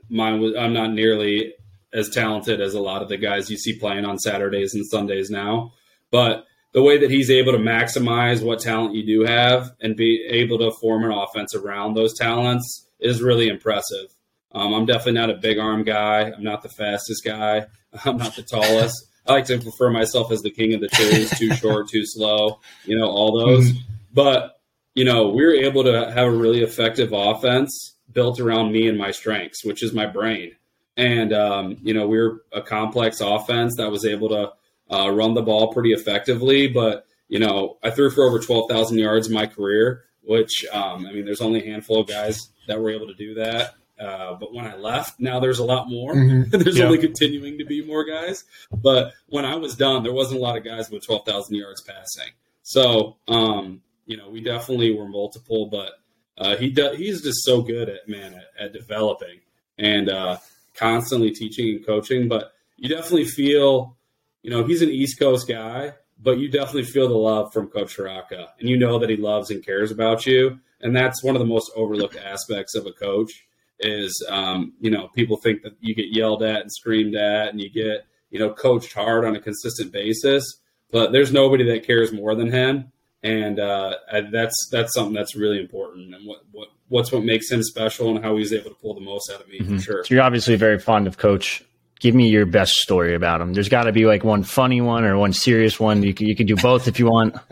mine 0.09 0.41
was. 0.41 0.55
I'm 0.59 0.73
not 0.73 0.93
nearly 0.93 1.53
as 1.93 2.09
talented 2.09 2.63
as 2.63 2.73
a 2.73 2.81
lot 2.81 3.03
of 3.03 3.11
the 3.11 3.19
guys 3.19 3.51
you 3.51 3.59
see 3.59 3.79
playing 3.79 4.07
on 4.07 4.19
Saturdays 4.19 4.75
and 4.75 4.87
Sundays 4.87 5.29
now, 5.29 5.75
but 6.11 6.47
the 6.73 6.83
way 6.83 6.97
that 6.99 7.11
he's 7.11 7.31
able 7.31 7.53
to 7.53 7.59
maximize 7.59 8.43
what 8.43 8.61
talent 8.61 8.95
you 8.95 9.05
do 9.05 9.25
have 9.31 9.73
and 9.81 9.95
be 9.95 10.27
able 10.29 10.59
to 10.59 10.73
form 10.81 11.05
an 11.05 11.13
offense 11.13 11.55
around 11.55 11.95
those 11.95 12.15
talents 12.15 12.89
is 12.99 13.23
really 13.23 13.49
impressive. 13.49 14.07
Um, 14.53 14.73
I'm 14.73 14.87
definitely 14.87 15.21
not 15.21 15.31
a 15.31 15.35
big 15.35 15.59
arm 15.59 15.85
guy. 15.85 16.33
I'm 16.33 16.43
not 16.43 16.63
the 16.63 16.71
fastest 16.71 17.25
guy. 17.25 17.67
I'm 18.07 18.17
not 18.17 18.35
the 18.35 18.43
tallest. 18.43 19.07
I 19.27 19.33
like 19.33 19.47
to 19.47 19.59
refer 19.59 19.91
myself 19.91 20.31
as 20.31 20.43
the 20.43 20.51
king 20.51 20.75
of 20.75 20.81
the 20.81 20.89
twos, 20.89 21.31
too 21.31 21.55
short, 21.55 21.89
too 21.89 22.05
slow, 22.05 22.61
you 22.85 22.97
know, 22.99 23.09
all 23.09 23.39
those. 23.39 23.71
Mm-hmm. 23.71 23.79
But, 24.13 24.61
you 24.95 25.05
know, 25.05 25.29
we 25.29 25.45
were 25.45 25.55
able 25.55 25.85
to 25.85 26.11
have 26.11 26.27
a 26.27 26.31
really 26.31 26.63
effective 26.63 27.13
offense 27.13 27.95
built 28.13 28.39
around 28.39 28.73
me 28.73 28.89
and 28.89 28.99
my 28.99 29.11
strengths, 29.11 29.65
which 29.65 29.83
is 29.83 29.93
my 29.93 30.07
brain. 30.07 30.53
And, 30.97 31.33
um, 31.33 31.79
you 31.83 31.95
know, 31.95 32.07
we 32.07 32.19
are 32.19 32.43
a 32.53 32.63
complex 32.63 33.21
offense 33.21 33.77
that 33.79 33.91
was 33.91 34.05
able 34.05 34.29
to 34.29 34.53
uh, 34.95 35.11
run 35.11 35.35
the 35.35 35.43
ball 35.43 35.73
pretty 35.73 35.93
effectively. 35.93 36.69
But, 36.69 37.07
you 37.29 37.41
know, 37.41 37.79
I 37.83 37.91
threw 37.91 38.11
for 38.11 38.25
over 38.25 38.39
12,000 38.39 38.99
yards 38.99 39.27
in 39.27 39.35
my 39.35 39.47
career, 39.47 40.05
which, 40.23 40.65
um, 40.73 41.07
I 41.07 41.13
mean, 41.13 41.25
there's 41.25 41.41
only 41.41 41.63
a 41.63 41.71
handful 41.71 42.01
of 42.01 42.09
guys 42.09 42.39
that 42.69 42.81
were 42.81 42.91
able 42.91 43.09
to 43.09 43.15
do 43.15 43.35
that. 43.35 43.75
Uh, 43.99 44.35
but 44.35 44.53
when 44.53 44.67
I 44.67 44.77
left, 44.77 45.21
now 45.21 45.41
there's 45.41 45.61
a 45.61 45.65
lot 45.65 45.89
more. 45.89 46.15
Mm-hmm. 46.15 46.51
there's 46.59 46.79
yeah. 46.79 46.85
only 46.85 46.99
continuing 46.99 47.59
to 47.59 47.65
be 47.65 47.85
more 47.85 48.05
guys. 48.05 48.45
But 48.73 49.13
when 49.29 49.45
I 49.45 49.57
was 49.57 49.77
done, 49.77 50.03
there 50.03 50.13
wasn't 50.13 50.41
a 50.41 50.43
lot 50.43 50.57
of 50.57 50.65
guys 50.65 50.91
with 50.91 51.07
12,000 51.07 51.55
yards 51.55 51.81
passing. 51.83 52.33
So, 52.63 53.17
um, 53.29 53.83
you 54.07 54.17
know, 54.17 54.29
we 54.31 54.41
definitely 54.41 54.97
were 54.97 55.09
multiple, 55.09 55.67
but 55.67 55.93
uh, 56.37 56.57
he 56.57 56.71
he's 56.97 57.23
just 57.23 57.45
so 57.45 57.63
good 57.63 57.89
at 57.89 58.09
man 58.09 58.35
at, 58.35 58.67
at 58.67 58.73
developing 58.73 59.41
and 59.79 60.09
uh, 60.09 60.39
constantly 60.75 61.31
teaching 61.31 61.77
and 61.77 61.87
coaching. 61.87 62.29
But 62.29 62.53
you 62.77 62.89
definitely 62.89 63.27
feel, 63.27 63.97
you 64.43 64.51
know, 64.51 64.65
he's 64.65 64.83
an 64.83 64.91
East 64.91 65.19
Coast 65.19 65.47
guy, 65.47 65.93
but 66.21 66.39
you 66.39 66.49
definitely 66.49 66.85
feel 66.85 67.09
the 67.09 67.15
love 67.15 67.53
from 67.53 67.69
Coach 67.69 67.97
Ciarrocca, 67.97 68.49
and 68.59 68.69
you 68.69 68.77
know 68.77 68.99
that 68.99 69.11
he 69.11 69.17
loves 69.17 69.51
and 69.51 69.65
cares 69.65 69.91
about 69.91 70.27
you, 70.27 70.59
and 70.81 70.95
that's 70.95 71.23
one 71.23 71.37
of 71.37 71.41
the 71.41 71.47
most 71.47 71.71
overlooked 71.77 72.17
aspects 72.17 72.75
of 72.75 72.87
a 72.87 72.93
coach 72.93 73.47
is 73.85 74.27
um, 74.29 74.73
you 74.81 74.91
know 74.91 75.09
people 75.09 75.37
think 75.37 75.63
that 75.63 75.75
you 75.81 75.95
get 75.95 76.07
yelled 76.11 76.43
at 76.43 76.63
and 76.63 76.73
screamed 76.73 77.15
at 77.15 77.49
and 77.49 77.61
you 77.61 77.71
get 77.71 78.07
you 78.31 78.39
know 78.39 78.53
coached 78.53 78.93
hard 78.93 79.25
on 79.25 79.37
a 79.37 79.41
consistent 79.41 79.93
basis 79.93 80.61
but 80.95 81.11
there's 81.11 81.33
nobody 81.33 81.65
that 81.65 81.85
cares 81.85 82.13
more 82.13 82.37
than 82.37 82.53
him. 82.53 82.93
And 83.25 83.59
uh, 83.59 83.97
that's 84.31 84.69
that's 84.71 84.95
something 84.95 85.13
that's 85.13 85.35
really 85.35 85.59
important 85.59 86.15
and 86.15 86.25
what, 86.27 86.43
what 86.53 86.69
what's 86.89 87.11
what 87.11 87.25
makes 87.25 87.51
him 87.51 87.63
special 87.63 88.15
and 88.15 88.25
how 88.25 88.37
he's 88.37 88.53
able 88.53 88.71
to 88.71 88.77
pull 88.77 88.95
the 88.95 89.01
most 89.01 89.33
out 89.33 89.41
of 89.41 89.49
me 89.49 89.59
mm-hmm. 89.59 89.77
for 89.77 89.83
sure. 89.83 90.05
So 90.05 90.15
you're 90.15 90.23
obviously 90.23 90.55
very 90.57 90.79
fond 90.79 91.09
of 91.09 91.17
coach. 91.17 91.65
Give 92.01 92.15
me 92.15 92.29
your 92.29 92.47
best 92.47 92.75
story 92.75 93.15
about 93.15 93.41
him. 93.41 93.55
There's 93.55 93.71
got 93.71 93.85
to 93.85 93.93
be 93.93 94.05
like 94.05 94.23
one 94.25 94.45
funny 94.45 94.83
one 94.83 95.05
or 95.05 95.17
one 95.17 95.33
serious 95.33 95.81
one. 95.81 96.03
You 96.03 96.13
can, 96.13 96.27
you 96.27 96.37
can 96.37 96.47
do 96.47 96.55
both 96.55 96.87
if 96.87 96.99
you 96.99 97.07
want. 97.07 97.37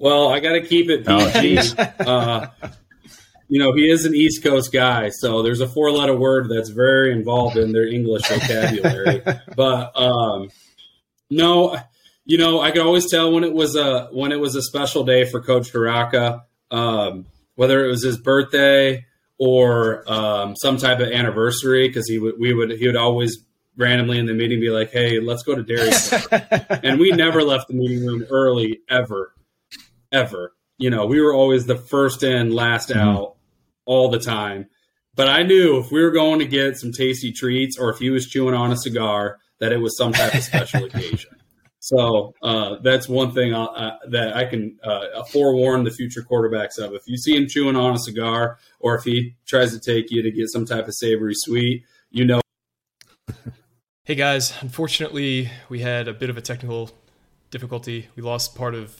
Well 0.00 0.28
i 0.28 0.38
got 0.38 0.52
to 0.52 0.60
keep 0.60 0.88
it 0.90 1.04
PG. 1.04 1.72
Oh, 1.76 2.04
uh, 2.06 2.46
you 3.48 3.58
know, 3.58 3.72
he 3.72 3.90
is 3.90 4.04
an 4.04 4.14
East 4.14 4.42
Coast 4.42 4.72
guy, 4.72 5.08
so 5.08 5.42
there's 5.42 5.60
a 5.60 5.68
four 5.68 5.90
letter 5.90 6.14
word 6.14 6.50
that's 6.50 6.68
very 6.68 7.12
involved 7.12 7.56
in 7.56 7.72
their 7.72 7.86
English 7.86 8.28
vocabulary. 8.28 9.22
but 9.56 9.98
um, 9.98 10.50
no, 11.30 11.76
you 12.26 12.36
know, 12.36 12.60
I 12.60 12.70
could 12.70 12.82
always 12.82 13.10
tell 13.10 13.32
when 13.32 13.44
it 13.44 13.54
was 13.54 13.74
a 13.74 14.08
when 14.12 14.32
it 14.32 14.40
was 14.40 14.54
a 14.54 14.62
special 14.62 15.04
day 15.04 15.24
for 15.24 15.40
Coach 15.40 15.72
Ciarrocca, 15.72 16.42
um, 16.70 17.24
whether 17.54 17.84
it 17.84 17.88
was 17.88 18.04
his 18.04 18.18
birthday 18.18 19.06
or 19.38 20.04
um, 20.10 20.54
some 20.54 20.76
type 20.76 21.00
of 21.00 21.08
anniversary, 21.10 21.88
because 21.88 22.06
he 22.06 22.18
would 22.18 22.34
we 22.38 22.52
would 22.52 22.72
he 22.72 22.86
would 22.86 22.96
always 22.96 23.38
randomly 23.78 24.18
in 24.18 24.26
the 24.26 24.34
meeting 24.34 24.60
be 24.60 24.68
like, 24.68 24.90
"Hey, 24.90 25.20
let's 25.20 25.42
go 25.42 25.54
to 25.54 25.62
Dairy," 25.62 25.90
and 26.82 27.00
we 27.00 27.12
never 27.12 27.42
left 27.42 27.68
the 27.68 27.74
meeting 27.74 28.06
room 28.06 28.26
early 28.30 28.80
ever, 28.90 29.32
ever. 30.12 30.52
You 30.76 30.90
know, 30.90 31.06
we 31.06 31.18
were 31.22 31.32
always 31.32 31.64
the 31.64 31.76
first 31.76 32.22
in, 32.22 32.52
last 32.52 32.90
mm-hmm. 32.90 33.00
out 33.00 33.37
all 33.88 34.10
the 34.10 34.20
time. 34.20 34.66
But 35.16 35.28
I 35.28 35.42
knew 35.42 35.78
if 35.78 35.90
we 35.90 36.00
were 36.00 36.12
going 36.12 36.38
to 36.38 36.44
get 36.44 36.76
some 36.76 36.92
tasty 36.92 37.32
treats 37.32 37.76
or 37.76 37.90
if 37.90 37.98
he 37.98 38.10
was 38.10 38.28
chewing 38.28 38.54
on 38.54 38.70
a 38.70 38.76
cigar, 38.76 39.38
that 39.58 39.72
it 39.72 39.78
was 39.78 39.96
some 39.96 40.12
type 40.12 40.34
of 40.34 40.42
special 40.44 40.84
occasion. 40.84 41.30
So 41.80 42.34
uh, 42.42 42.76
that's 42.82 43.08
one 43.08 43.32
thing 43.32 43.54
uh, 43.54 43.96
that 44.10 44.36
I 44.36 44.44
can 44.44 44.78
uh, 44.84 45.24
forewarn 45.32 45.84
the 45.84 45.90
future 45.90 46.22
quarterbacks 46.22 46.78
of. 46.78 46.92
If 46.92 47.02
you 47.06 47.16
see 47.16 47.34
him 47.34 47.48
chewing 47.48 47.76
on 47.76 47.94
a 47.94 47.98
cigar, 47.98 48.58
or 48.78 48.94
if 48.94 49.04
he 49.04 49.34
tries 49.46 49.72
to 49.72 49.80
take 49.80 50.10
you 50.10 50.22
to 50.22 50.30
get 50.30 50.50
some 50.50 50.66
type 50.66 50.86
of 50.86 50.94
savory 50.94 51.34
sweet, 51.34 51.84
you 52.10 52.24
know. 52.24 52.40
Hey 54.04 54.14
guys, 54.14 54.54
unfortunately, 54.62 55.50
we 55.68 55.80
had 55.80 56.08
a 56.08 56.14
bit 56.14 56.30
of 56.30 56.38
a 56.38 56.40
technical 56.40 56.90
difficulty. 57.50 58.08
We 58.16 58.22
lost 58.22 58.54
part 58.54 58.74
of 58.74 58.98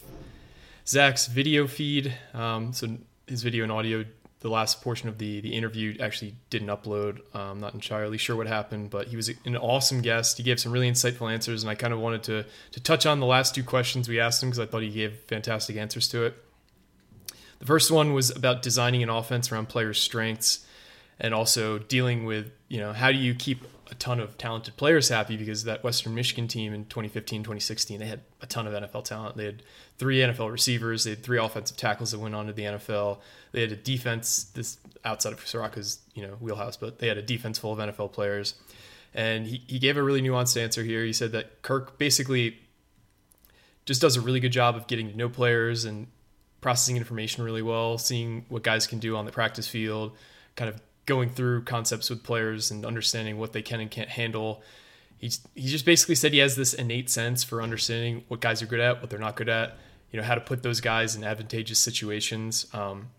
Zach's 0.87 1.25
video 1.25 1.65
feed, 1.65 2.13
um, 2.35 2.73
so 2.73 2.95
his 3.25 3.41
video 3.41 3.63
and 3.63 3.71
audio 3.71 4.05
the 4.41 4.49
last 4.49 4.81
portion 4.81 5.09
of 5.09 5.17
the 5.17 5.41
the 5.41 5.53
interview 5.53 5.97
actually 5.99 6.35
didn't 6.49 6.69
upload. 6.69 7.19
I'm 7.33 7.41
um, 7.41 7.59
not 7.59 7.73
entirely 7.73 8.17
sure 8.17 8.35
what 8.35 8.47
happened, 8.47 8.89
but 8.89 9.07
he 9.07 9.15
was 9.15 9.29
an 9.45 9.57
awesome 9.57 10.01
guest. 10.01 10.37
He 10.37 10.43
gave 10.43 10.59
some 10.59 10.71
really 10.71 10.89
insightful 10.89 11.31
answers, 11.31 11.63
and 11.63 11.69
I 11.69 11.75
kind 11.75 11.93
of 11.93 11.99
wanted 11.99 12.23
to 12.23 12.45
to 12.71 12.79
touch 12.79 13.05
on 13.05 13.19
the 13.19 13.25
last 13.25 13.53
two 13.53 13.63
questions 13.63 14.07
we 14.07 14.19
asked 14.19 14.41
him 14.41 14.49
because 14.49 14.59
I 14.59 14.65
thought 14.65 14.81
he 14.81 14.89
gave 14.89 15.17
fantastic 15.27 15.75
answers 15.75 16.07
to 16.09 16.25
it. 16.25 16.35
The 17.59 17.65
first 17.65 17.91
one 17.91 18.13
was 18.13 18.29
about 18.29 18.61
designing 18.61 19.03
an 19.03 19.09
offense 19.09 19.51
around 19.51 19.67
players' 19.67 19.99
strengths, 19.99 20.65
and 21.19 21.33
also 21.33 21.77
dealing 21.77 22.23
with 22.23 22.51
you 22.69 22.79
know 22.79 22.93
how 22.93 23.11
do 23.11 23.17
you 23.17 23.35
keep 23.35 23.65
a 23.91 23.95
ton 23.95 24.19
of 24.19 24.37
talented 24.37 24.77
players 24.77 25.09
happy 25.09 25.37
because 25.37 25.63
that 25.63 25.83
Western 25.83 26.15
Michigan 26.15 26.47
team 26.47 26.73
in 26.73 26.85
2015, 26.85 27.43
2016, 27.43 27.99
they 27.99 28.05
had 28.05 28.21
a 28.41 28.45
ton 28.45 28.67
of 28.67 28.73
NFL 28.73 29.03
talent. 29.03 29.37
They 29.37 29.45
had 29.45 29.63
three 29.97 30.19
NFL 30.19 30.51
receivers, 30.51 31.03
they 31.03 31.11
had 31.11 31.23
three 31.23 31.37
offensive 31.37 31.77
tackles 31.77 32.11
that 32.11 32.19
went 32.19 32.35
on 32.35 32.47
to 32.47 32.53
the 32.53 32.63
NFL. 32.63 33.19
They 33.51 33.61
had 33.61 33.71
a 33.71 33.75
defense 33.75 34.43
this 34.53 34.77
outside 35.03 35.33
of 35.33 35.39
Ciarrocca's, 35.39 35.99
you 36.13 36.23
know, 36.23 36.35
wheelhouse, 36.39 36.77
but 36.77 36.99
they 36.99 37.07
had 37.07 37.17
a 37.17 37.21
defense 37.21 37.57
full 37.57 37.73
of 37.73 37.79
NFL 37.79 38.11
players. 38.11 38.55
And 39.13 39.47
he, 39.47 39.63
he 39.67 39.79
gave 39.79 39.97
a 39.97 40.03
really 40.03 40.21
nuanced 40.21 40.61
answer 40.61 40.83
here. 40.83 41.03
He 41.03 41.13
said 41.13 41.31
that 41.31 41.61
Kirk 41.61 41.97
basically 41.97 42.59
just 43.85 44.01
does 44.01 44.15
a 44.15 44.21
really 44.21 44.39
good 44.39 44.51
job 44.51 44.75
of 44.75 44.85
getting 44.87 45.09
to 45.09 45.17
know 45.17 45.29
players 45.29 45.85
and 45.85 46.07
processing 46.61 46.97
information 46.97 47.43
really 47.43 47.61
well, 47.61 47.97
seeing 47.97 48.45
what 48.49 48.63
guys 48.63 48.85
can 48.85 48.99
do 48.99 49.15
on 49.15 49.25
the 49.25 49.31
practice 49.31 49.67
field, 49.67 50.15
kind 50.55 50.69
of 50.69 50.79
going 51.09 51.29
through 51.29 51.63
concepts 51.63 52.09
with 52.09 52.23
players 52.23 52.71
and 52.71 52.85
understanding 52.85 53.37
what 53.37 53.51
they 53.51 53.61
can 53.61 53.81
and 53.81 53.91
can't 53.91 54.09
handle. 54.09 54.61
He's, 55.17 55.41
he 55.53 55.67
just 55.67 55.85
basically 55.85 56.15
said 56.15 56.31
he 56.31 56.39
has 56.39 56.55
this 56.55 56.73
innate 56.73 57.09
sense 57.09 57.43
for 57.43 57.61
understanding 57.61 58.23
what 58.29 58.39
guys 58.39 58.61
are 58.61 58.67
good 58.67 58.79
at, 58.79 59.01
what 59.01 59.09
they're 59.09 59.19
not 59.19 59.35
good 59.35 59.49
at, 59.49 59.77
you 60.11 60.19
know, 60.19 60.25
how 60.25 60.35
to 60.35 60.41
put 60.41 60.63
those 60.63 60.79
guys 60.79 61.15
in 61.15 61.23
advantageous 61.25 61.79
situations. 61.79 62.67
Um, 62.73 63.09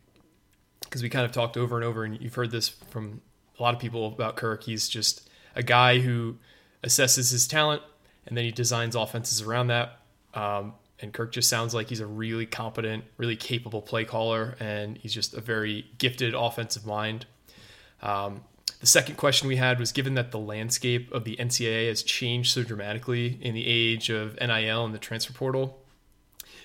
because 0.80 1.02
we 1.02 1.10
kind 1.10 1.26
of 1.26 1.32
talked 1.32 1.56
over 1.56 1.76
and 1.76 1.84
over, 1.84 2.04
and 2.04 2.20
you've 2.20 2.34
heard 2.34 2.50
this 2.50 2.68
from 2.68 3.20
a 3.58 3.62
lot 3.62 3.74
of 3.74 3.80
people 3.80 4.06
about 4.06 4.36
Kirk. 4.36 4.64
He's 4.64 4.88
just 4.88 5.28
a 5.54 5.62
guy 5.62 5.98
who 5.98 6.36
assesses 6.82 7.30
his 7.30 7.46
talent 7.46 7.82
and 8.26 8.36
then 8.36 8.44
he 8.44 8.50
designs 8.50 8.94
offenses 8.96 9.42
around 9.42 9.66
that. 9.68 10.00
Um, 10.34 10.74
and 11.00 11.12
Kirk 11.12 11.32
just 11.32 11.48
sounds 11.48 11.74
like 11.74 11.88
he's 11.88 12.00
a 12.00 12.06
really 12.06 12.46
competent, 12.46 13.04
really 13.16 13.36
capable 13.36 13.82
play 13.82 14.04
caller, 14.04 14.56
and 14.60 14.96
he's 14.98 15.14
just 15.14 15.34
a 15.34 15.40
very 15.40 15.86
gifted 15.98 16.34
offensive 16.34 16.86
mind. 16.86 17.26
Um, 18.02 18.42
the 18.80 18.86
second 18.86 19.16
question 19.16 19.46
we 19.46 19.56
had 19.56 19.78
was 19.78 19.92
given 19.92 20.14
that 20.14 20.30
the 20.30 20.38
landscape 20.38 21.12
of 21.12 21.24
the 21.24 21.36
NCAA 21.36 21.88
has 21.88 22.02
changed 22.02 22.52
so 22.52 22.62
dramatically 22.62 23.38
in 23.42 23.54
the 23.54 23.66
age 23.66 24.08
of 24.08 24.38
NIL 24.40 24.84
and 24.84 24.94
the 24.94 24.98
transfer 24.98 25.34
portal. 25.34 25.78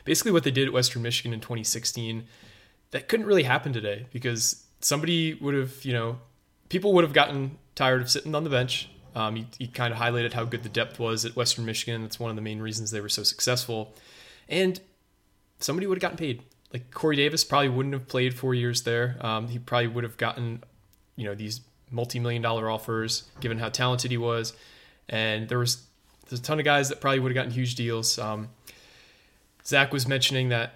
Basically, 0.06 0.32
what 0.32 0.44
they 0.44 0.52
did 0.52 0.68
at 0.68 0.74
Western 0.74 1.02
Michigan 1.02 1.34
in 1.34 1.42
2016, 1.42 2.24
that 2.92 3.10
couldn't 3.10 3.26
really 3.26 3.44
happen 3.44 3.74
today 3.74 4.06
because 4.14 4.64
somebody 4.80 5.34
would 5.34 5.56
have, 5.56 5.84
you 5.84 5.92
know, 5.92 6.20
people 6.70 6.94
would 6.94 7.04
have 7.04 7.12
gotten 7.12 7.58
tired 7.74 8.02
of 8.02 8.10
sitting 8.10 8.34
on 8.34 8.44
the 8.44 8.50
bench. 8.50 8.90
Um, 9.14 9.36
he, 9.36 9.48
he 9.58 9.68
kind 9.68 9.94
of 9.94 10.00
highlighted 10.00 10.34
how 10.34 10.46
good 10.46 10.64
the 10.64 10.70
depth 10.70 11.00
was 11.00 11.26
at 11.26 11.36
Western 11.36 11.66
Michigan. 11.66 12.02
That's 12.02 12.20
one 12.20 12.30
of 12.30 12.36
the 12.36 12.42
main 12.42 12.60
reasons 12.60 12.92
they 12.92 13.02
were 13.02 13.10
so 13.10 13.24
successful. 13.24 13.94
And 14.48 14.80
somebody 15.60 15.88
would 15.88 15.98
have 15.98 16.02
gotten 16.02 16.18
paid. 16.18 16.44
Like 16.72 16.92
Corey 16.92 17.16
Davis 17.16 17.44
probably 17.44 17.70
wouldn't 17.70 17.94
have 17.94 18.08
played 18.08 18.36
four 18.36 18.54
years 18.54 18.84
there. 18.84 19.18
Um, 19.22 19.48
he 19.48 19.60
probably 19.60 19.88
would 19.88 20.04
have 20.04 20.18
gotten 20.18 20.64
you 21.16 21.26
know 21.26 21.36
these 21.36 21.62
multi-million 21.92 22.42
dollar 22.42 22.70
offers 22.70 23.24
given 23.40 23.58
how 23.58 23.70
talented 23.70 24.12
he 24.12 24.18
was. 24.18 24.54
And 25.10 25.48
there 25.48 25.60
was 25.60 25.84
there's 26.30 26.40
a 26.40 26.44
ton 26.44 26.60
of 26.60 26.66
guys 26.66 26.90
that 26.90 27.02
probably 27.02 27.20
would 27.20 27.32
have 27.32 27.36
gotten 27.36 27.52
huge 27.52 27.76
deals. 27.76 28.18
Um, 28.18 28.50
zach 29.66 29.92
was 29.92 30.08
mentioning 30.08 30.50
that 30.50 30.74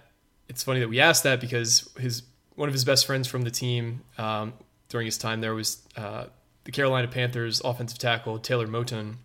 it's 0.47 0.63
funny 0.63 0.79
that 0.79 0.89
we 0.89 0.99
asked 0.99 1.23
that 1.23 1.39
because 1.39 1.89
his 1.97 2.23
one 2.55 2.69
of 2.69 2.73
his 2.73 2.83
best 2.85 3.05
friends 3.05 3.27
from 3.27 3.43
the 3.43 3.51
team 3.51 4.01
um, 4.17 4.53
during 4.89 5.05
his 5.05 5.17
time 5.17 5.41
there 5.41 5.55
was 5.55 5.81
uh, 5.95 6.25
the 6.65 6.71
carolina 6.71 7.07
panthers 7.07 7.61
offensive 7.61 7.97
tackle 7.99 8.39
taylor 8.39 8.67
moton. 8.67 9.15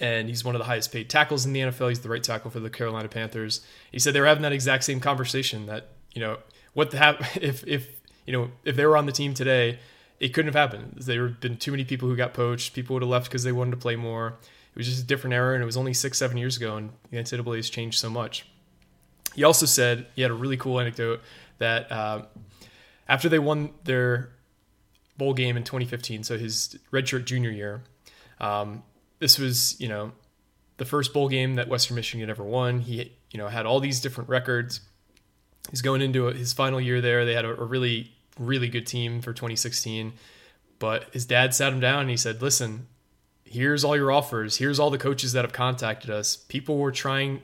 And 0.00 0.28
he's 0.28 0.44
one 0.44 0.54
of 0.54 0.58
the 0.58 0.64
highest 0.64 0.90
paid 0.90 1.10
tackles 1.10 1.44
in 1.44 1.52
the 1.52 1.60
nfl 1.60 1.88
he's 1.88 2.00
the 2.00 2.08
right 2.08 2.22
tackle 2.22 2.50
for 2.50 2.60
the 2.60 2.70
carolina 2.70 3.08
panthers. 3.08 3.60
He 3.90 3.98
said 3.98 4.14
they 4.14 4.20
were 4.20 4.26
having 4.26 4.42
that 4.42 4.52
exact 4.52 4.84
same 4.84 5.00
conversation 5.00 5.66
that 5.66 5.88
you 6.14 6.20
know 6.20 6.38
what 6.72 6.90
the 6.90 6.98
hap- 6.98 7.36
if 7.42 7.66
if 7.66 7.88
you 8.26 8.32
know 8.32 8.50
if 8.64 8.76
they 8.76 8.86
were 8.86 8.96
on 8.96 9.06
the 9.06 9.12
team 9.12 9.34
today 9.34 9.78
it 10.22 10.32
couldn't 10.32 10.54
have 10.54 10.70
happened. 10.70 11.02
There 11.04 11.26
have 11.26 11.40
been 11.40 11.56
too 11.56 11.72
many 11.72 11.84
people 11.84 12.08
who 12.08 12.14
got 12.14 12.32
poached. 12.32 12.74
People 12.74 12.94
would 12.94 13.02
have 13.02 13.10
left 13.10 13.26
because 13.26 13.42
they 13.42 13.50
wanted 13.50 13.72
to 13.72 13.76
play 13.76 13.96
more. 13.96 14.28
It 14.28 14.76
was 14.76 14.86
just 14.86 15.02
a 15.02 15.06
different 15.06 15.34
era, 15.34 15.54
and 15.54 15.62
it 15.62 15.66
was 15.66 15.76
only 15.76 15.92
six, 15.92 16.16
seven 16.16 16.36
years 16.36 16.56
ago, 16.56 16.76
and 16.76 16.90
the 17.10 17.16
NCAA 17.16 17.56
has 17.56 17.68
changed 17.68 17.98
so 17.98 18.08
much. 18.08 18.46
He 19.34 19.42
also 19.42 19.66
said 19.66 20.06
he 20.14 20.22
had 20.22 20.30
a 20.30 20.34
really 20.34 20.56
cool 20.56 20.78
anecdote 20.78 21.22
that 21.58 21.90
uh, 21.90 22.22
after 23.08 23.28
they 23.28 23.40
won 23.40 23.70
their 23.82 24.30
bowl 25.18 25.34
game 25.34 25.56
in 25.56 25.64
2015, 25.64 26.22
so 26.22 26.38
his 26.38 26.78
redshirt 26.92 27.24
junior 27.24 27.50
year, 27.50 27.82
um, 28.38 28.84
this 29.18 29.40
was 29.40 29.78
you 29.80 29.88
know 29.88 30.12
the 30.76 30.84
first 30.84 31.12
bowl 31.12 31.28
game 31.28 31.56
that 31.56 31.66
Western 31.66 31.96
Michigan 31.96 32.30
ever 32.30 32.44
won. 32.44 32.78
He 32.78 33.12
you 33.32 33.38
know 33.38 33.48
had 33.48 33.66
all 33.66 33.80
these 33.80 34.00
different 34.00 34.30
records. 34.30 34.82
He's 35.70 35.82
going 35.82 36.00
into 36.00 36.26
his 36.26 36.52
final 36.52 36.80
year 36.80 37.00
there. 37.00 37.24
They 37.24 37.34
had 37.34 37.44
a, 37.44 37.60
a 37.60 37.64
really 37.64 38.12
really 38.38 38.68
good 38.68 38.86
team 38.86 39.20
for 39.20 39.32
2016. 39.32 40.12
But 40.78 41.12
his 41.12 41.24
dad 41.24 41.54
sat 41.54 41.72
him 41.72 41.80
down 41.80 42.02
and 42.02 42.10
he 42.10 42.16
said, 42.16 42.42
Listen, 42.42 42.86
here's 43.44 43.84
all 43.84 43.96
your 43.96 44.10
offers. 44.10 44.56
Here's 44.56 44.80
all 44.80 44.90
the 44.90 44.98
coaches 44.98 45.32
that 45.32 45.44
have 45.44 45.52
contacted 45.52 46.10
us. 46.10 46.36
People 46.36 46.78
were 46.78 46.92
trying 46.92 47.42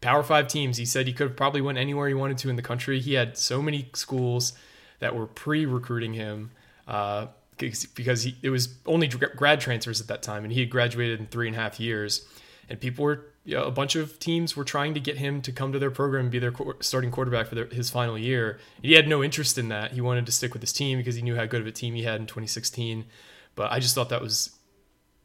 Power 0.00 0.22
Five 0.22 0.48
teams. 0.48 0.76
He 0.76 0.84
said 0.84 1.06
he 1.06 1.12
could 1.12 1.28
have 1.28 1.36
probably 1.36 1.60
went 1.60 1.78
anywhere 1.78 2.08
he 2.08 2.14
wanted 2.14 2.38
to 2.38 2.50
in 2.50 2.56
the 2.56 2.62
country. 2.62 3.00
He 3.00 3.14
had 3.14 3.36
so 3.36 3.62
many 3.62 3.88
schools 3.94 4.52
that 5.00 5.16
were 5.16 5.26
pre 5.26 5.66
recruiting 5.66 6.14
him. 6.14 6.50
Uh, 6.86 7.26
because 7.58 8.22
he, 8.22 8.36
it 8.42 8.50
was 8.50 8.74
only 8.86 9.06
grad 9.06 9.60
transfers 9.60 10.00
at 10.00 10.08
that 10.08 10.22
time, 10.22 10.42
and 10.42 10.52
he 10.52 10.60
had 10.60 10.70
graduated 10.70 11.20
in 11.20 11.26
three 11.26 11.46
and 11.46 11.56
a 11.56 11.60
half 11.60 11.78
years, 11.78 12.26
and 12.68 12.80
people 12.80 13.04
were 13.04 13.26
you 13.44 13.56
know, 13.56 13.64
a 13.64 13.70
bunch 13.70 13.96
of 13.96 14.18
teams 14.18 14.56
were 14.56 14.64
trying 14.64 14.94
to 14.94 15.00
get 15.00 15.16
him 15.16 15.42
to 15.42 15.50
come 15.50 15.72
to 15.72 15.78
their 15.78 15.90
program 15.90 16.24
and 16.24 16.30
be 16.30 16.38
their 16.38 16.52
starting 16.80 17.10
quarterback 17.10 17.46
for 17.46 17.56
their, 17.56 17.66
his 17.66 17.90
final 17.90 18.16
year. 18.16 18.60
He 18.80 18.92
had 18.92 19.08
no 19.08 19.22
interest 19.22 19.58
in 19.58 19.68
that. 19.68 19.92
He 19.92 20.00
wanted 20.00 20.26
to 20.26 20.32
stick 20.32 20.52
with 20.52 20.62
his 20.62 20.72
team 20.72 20.98
because 20.98 21.16
he 21.16 21.22
knew 21.22 21.34
how 21.34 21.46
good 21.46 21.60
of 21.60 21.66
a 21.66 21.72
team 21.72 21.94
he 21.94 22.04
had 22.04 22.20
in 22.20 22.26
2016. 22.26 23.04
But 23.54 23.72
I 23.72 23.80
just 23.80 23.94
thought 23.94 24.10
that 24.10 24.22
was 24.22 24.56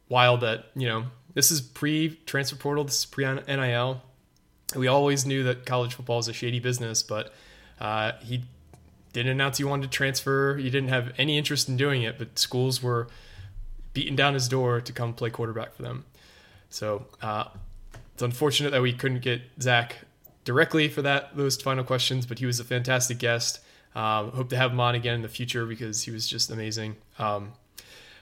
wild 0.09 0.41
that, 0.41 0.65
you 0.75 0.87
know, 0.87 1.05
this 1.35 1.51
is 1.51 1.61
pre 1.61 2.17
transfer 2.25 2.55
portal, 2.55 2.83
this 2.83 2.99
is 2.99 3.05
pre 3.05 3.25
NIL. 3.25 4.01
We 4.75 4.87
always 4.87 5.25
knew 5.25 5.43
that 5.43 5.65
college 5.65 5.93
football 5.93 6.19
is 6.19 6.27
a 6.27 6.33
shady 6.33 6.59
business, 6.59 7.03
but 7.03 7.33
uh, 7.79 8.13
he 8.23 8.43
didn't 9.13 9.31
announce 9.31 9.59
he 9.59 9.63
wanted 9.63 9.83
to 9.83 9.95
transfer. 9.95 10.57
He 10.57 10.69
didn't 10.69 10.89
have 10.89 11.13
any 11.17 11.37
interest 11.37 11.69
in 11.69 11.77
doing 11.77 12.01
it, 12.01 12.17
but 12.17 12.37
schools 12.39 12.81
were 12.81 13.07
beating 13.93 14.15
down 14.15 14.33
his 14.33 14.47
door 14.47 14.81
to 14.81 14.91
come 14.91 15.13
play 15.13 15.29
quarterback 15.29 15.73
for 15.73 15.83
them. 15.83 16.05
So, 16.69 17.05
uh, 17.21 17.45
it's 18.17 18.23
unfortunate 18.23 18.71
that 18.71 18.81
we 18.81 18.93
couldn't 18.93 19.19
get 19.19 19.43
Zach 19.61 19.97
directly 20.43 20.89
for 20.89 21.03
that 21.03 21.37
those 21.37 21.55
final 21.55 21.83
questions, 21.83 22.25
but 22.25 22.39
he 22.39 22.47
was 22.47 22.59
a 22.59 22.63
fantastic 22.63 23.19
guest. 23.19 23.59
Um, 23.93 24.31
hope 24.31 24.49
to 24.49 24.57
have 24.57 24.71
him 24.71 24.79
on 24.79 24.95
again 24.95 25.13
in 25.13 25.21
the 25.21 25.29
future 25.29 25.67
because 25.67 26.01
he 26.01 26.09
was 26.09 26.27
just 26.27 26.49
amazing. 26.49 26.95
Um, 27.19 27.51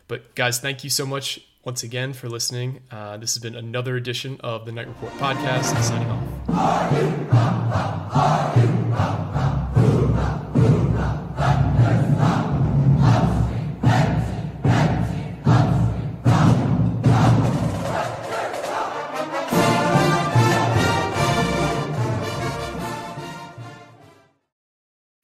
but 0.10 0.36
guys, 0.36 0.60
thank 0.60 0.84
you 0.84 0.90
so 0.90 1.06
much 1.06 1.40
once 1.64 1.82
again 1.84 2.12
for 2.12 2.28
listening. 2.28 2.82
Uh, 2.92 3.16
this 3.16 3.36
has 3.36 3.42
been 3.42 3.56
another 3.56 3.96
edition 3.96 4.38
of 4.42 4.66
the 4.66 4.74
Knight 4.74 4.90
Report 4.90 5.14
podcast. 5.14 5.82
Signing 5.82 6.10
off. 8.60 8.66